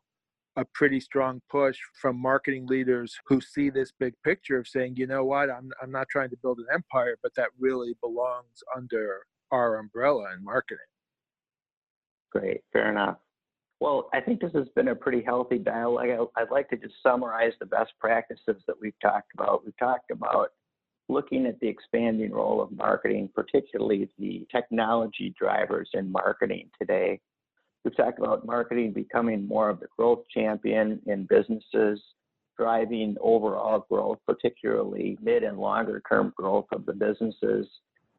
a 0.56 0.64
pretty 0.76 1.00
strong 1.00 1.42
push 1.50 1.78
from 2.00 2.16
marketing 2.16 2.68
leaders 2.68 3.16
who 3.26 3.42
see 3.42 3.72
this 3.72 3.92
big 4.00 4.14
picture 4.24 4.60
of 4.60 4.68
saying, 4.68 4.94
you 4.96 5.08
know 5.08 5.26
what, 5.26 5.50
I'm, 5.50 5.72
I'm 5.82 5.92
not 5.92 6.08
trying 6.12 6.30
to 6.30 6.38
build 6.44 6.60
an 6.60 6.68
empire, 6.72 7.18
but 7.24 7.34
that 7.36 7.50
really 7.60 7.96
belongs 8.02 8.64
under 8.78 9.26
our 9.52 9.80
umbrella 9.80 10.26
in 10.38 10.44
marketing. 10.44 10.78
Great, 12.32 12.62
fair 12.72 12.92
enough. 12.92 13.18
Well, 13.80 14.10
I 14.14 14.22
think 14.22 14.40
this 14.40 14.54
has 14.54 14.68
been 14.76 14.90
a 14.90 14.96
pretty 14.96 15.24
healthy 15.24 15.58
dialogue. 15.58 16.30
I'd 16.38 16.52
like 16.52 16.70
to 16.70 16.78
just 16.78 16.94
summarize 17.02 17.54
the 17.60 17.66
best 17.66 17.94
practices 18.00 18.62
that 18.68 18.76
we've 18.80 19.00
talked 19.02 19.32
about. 19.34 19.66
We've 19.66 19.78
talked 19.78 20.12
about 20.12 20.50
looking 21.10 21.46
at 21.46 21.60
the 21.60 21.68
expanding 21.68 22.32
role 22.32 22.62
of 22.62 22.72
marketing, 22.72 23.30
particularly 23.34 24.10
the 24.18 24.46
technology 24.52 25.34
drivers 25.38 25.90
in 25.94 26.12
marketing 26.12 26.70
today. 26.80 27.20
We've 27.84 27.96
talked 27.96 28.20
about 28.20 28.46
marketing 28.46 28.94
becoming 28.94 29.48
more 29.48 29.70
of 29.70 29.80
the 29.80 29.88
growth 29.98 30.24
champion 30.34 31.02
in 31.06 31.26
businesses, 31.26 32.02
driving 32.58 33.18
overall 33.20 33.86
growth, 33.90 34.20
particularly 34.26 35.18
mid 35.22 35.44
and 35.44 35.58
longer 35.58 36.02
term 36.10 36.34
growth 36.38 36.68
of 36.72 36.86
the 36.86 36.94
businesses. 36.94 37.68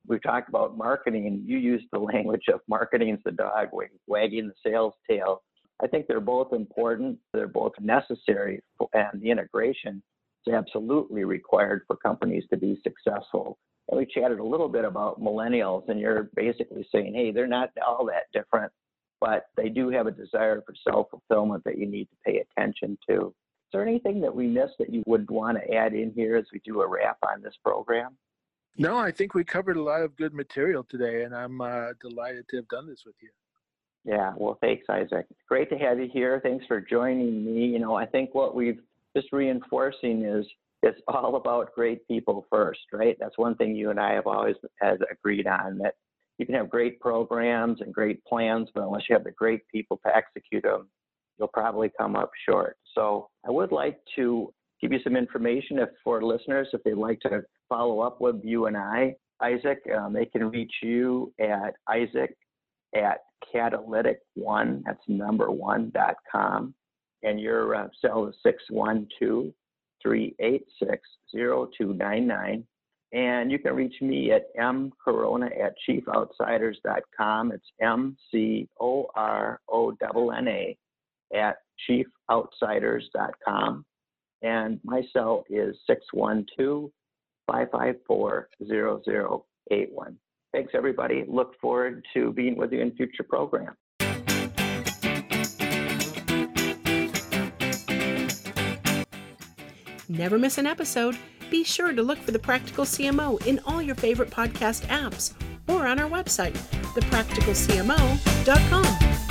We've 0.06 0.22
talked 0.22 0.50
about 0.50 0.76
marketing, 0.76 1.42
you 1.46 1.56
used 1.56 1.86
the 1.92 1.98
language 2.14 2.44
of 2.52 2.60
marketing's 2.68 3.20
the 3.24 3.32
dog 3.32 3.68
wagging 4.06 4.48
the 4.48 4.70
sales 4.70 4.94
tail. 5.08 5.42
I 5.82 5.86
think 5.86 6.06
they're 6.06 6.20
both 6.20 6.52
important, 6.52 7.18
they're 7.32 7.48
both 7.48 7.72
necessary, 7.80 8.62
and 8.92 9.20
the 9.20 9.30
integration 9.30 10.02
is 10.46 10.54
absolutely 10.54 11.24
required 11.24 11.82
for 11.86 11.96
companies 11.96 12.44
to 12.50 12.56
be 12.56 12.80
successful. 12.82 13.58
And 13.88 13.98
we 13.98 14.06
chatted 14.06 14.38
a 14.38 14.44
little 14.44 14.68
bit 14.68 14.84
about 14.84 15.20
millennials, 15.20 15.88
and 15.88 16.00
you're 16.00 16.30
basically 16.34 16.86
saying, 16.90 17.14
hey, 17.14 17.32
they're 17.32 17.46
not 17.46 17.70
all 17.86 18.06
that 18.06 18.24
different 18.32 18.72
but 19.24 19.46
they 19.56 19.70
do 19.70 19.88
have 19.88 20.06
a 20.06 20.10
desire 20.10 20.62
for 20.66 20.74
self 20.86 21.08
fulfillment 21.10 21.64
that 21.64 21.78
you 21.78 21.86
need 21.86 22.04
to 22.04 22.16
pay 22.26 22.40
attention 22.40 22.98
to. 23.08 23.28
Is 23.28 23.70
there 23.72 23.86
anything 23.86 24.20
that 24.20 24.34
we 24.34 24.46
missed 24.46 24.74
that 24.78 24.92
you 24.92 25.02
would 25.06 25.30
want 25.30 25.56
to 25.56 25.74
add 25.74 25.94
in 25.94 26.12
here 26.14 26.36
as 26.36 26.44
we 26.52 26.60
do 26.62 26.82
a 26.82 26.86
wrap 26.86 27.16
on 27.26 27.40
this 27.40 27.54
program? 27.64 28.18
No, 28.76 28.98
I 28.98 29.10
think 29.10 29.32
we 29.32 29.42
covered 29.42 29.78
a 29.78 29.82
lot 29.82 30.02
of 30.02 30.14
good 30.16 30.34
material 30.34 30.84
today, 30.90 31.22
and 31.22 31.34
I'm 31.34 31.60
uh, 31.62 31.92
delighted 32.02 32.46
to 32.50 32.56
have 32.56 32.68
done 32.68 32.86
this 32.86 33.02
with 33.06 33.14
you. 33.22 33.30
Yeah, 34.04 34.34
well, 34.36 34.58
thanks, 34.60 34.84
Isaac. 34.90 35.26
Great 35.48 35.70
to 35.70 35.78
have 35.78 35.98
you 35.98 36.10
here. 36.12 36.38
Thanks 36.42 36.66
for 36.66 36.82
joining 36.82 37.46
me. 37.46 37.64
You 37.64 37.78
know, 37.78 37.94
I 37.94 38.04
think 38.04 38.34
what 38.34 38.54
we've 38.54 38.80
just 39.16 39.32
reinforcing 39.32 40.24
is 40.24 40.46
it's 40.82 41.00
all 41.08 41.36
about 41.36 41.74
great 41.74 42.06
people 42.06 42.46
first, 42.50 42.80
right? 42.92 43.16
That's 43.18 43.38
one 43.38 43.54
thing 43.54 43.74
you 43.74 43.90
and 43.90 43.98
I 43.98 44.12
have 44.12 44.26
always 44.26 44.56
has 44.80 44.98
agreed 45.10 45.46
on 45.46 45.78
that 45.78 45.94
you 46.38 46.46
can 46.46 46.54
have 46.56 46.68
great 46.68 47.00
programs 47.00 47.80
and 47.80 47.94
great 47.94 48.22
plans, 48.24 48.68
but 48.74 48.82
unless 48.82 49.02
you 49.08 49.14
have 49.14 49.24
the 49.24 49.30
great 49.30 49.60
people 49.72 50.00
to 50.04 50.14
execute 50.14 50.64
them, 50.64 50.88
you'll 51.38 51.48
probably 51.48 51.90
come 51.96 52.16
up 52.16 52.30
short. 52.48 52.76
So 52.94 53.28
I 53.46 53.50
would 53.50 53.72
like 53.72 53.98
to 54.16 54.52
give 54.80 54.92
you 54.92 54.98
some 55.02 55.16
information 55.16 55.78
if 55.78 55.88
for 56.02 56.22
listeners, 56.22 56.68
if 56.72 56.82
they'd 56.82 56.94
like 56.94 57.20
to 57.20 57.42
follow 57.68 58.00
up 58.00 58.20
with 58.20 58.40
you 58.42 58.66
and 58.66 58.76
I, 58.76 59.14
Isaac, 59.40 59.78
um, 59.96 60.12
they 60.12 60.26
can 60.26 60.50
reach 60.50 60.72
you 60.82 61.32
at 61.40 61.74
Isaac 61.88 62.36
at 62.94 63.18
catalytic 63.52 64.18
one, 64.34 64.82
that's 64.86 65.02
number 65.08 65.50
one 65.50 65.90
dot 65.94 66.16
com, 66.30 66.74
and 67.24 67.40
your 67.40 67.74
uh, 67.74 67.88
cell 68.00 68.26
is 68.26 68.36
612 68.42 69.52
386 70.02 71.08
0299. 71.32 72.64
And 73.12 73.50
you 73.50 73.58
can 73.58 73.74
reach 73.74 73.94
me 74.00 74.32
at 74.32 74.54
mcorona 74.56 75.48
at 75.62 75.74
chiefoutsiders.com. 75.88 77.52
It's 77.52 77.66
M 77.80 78.16
C 78.30 78.68
O 78.80 79.06
R 79.14 79.60
O 79.68 79.94
N 80.30 80.48
A 80.48 80.76
at 81.34 81.58
chiefoutsiders.com. 81.88 83.84
And 84.42 84.80
my 84.84 85.02
cell 85.12 85.44
is 85.48 85.76
612 85.86 86.90
554 87.46 88.48
0081. 88.66 90.16
Thanks, 90.52 90.72
everybody. 90.74 91.24
Look 91.26 91.58
forward 91.60 92.04
to 92.14 92.32
being 92.32 92.56
with 92.56 92.72
you 92.72 92.80
in 92.80 92.92
future 92.96 93.24
programs. 93.24 93.76
Never 100.14 100.38
miss 100.38 100.58
an 100.58 100.66
episode 100.66 101.16
be 101.50 101.62
sure 101.62 101.92
to 101.92 102.02
look 102.02 102.18
for 102.18 102.32
the 102.32 102.38
Practical 102.38 102.84
CMO 102.84 103.44
in 103.46 103.60
all 103.66 103.82
your 103.82 103.94
favorite 103.94 104.30
podcast 104.30 104.86
apps 104.86 105.34
or 105.68 105.86
on 105.86 106.00
our 106.00 106.10
website, 106.10 106.54
thepracticalcmo.com. 106.94 109.23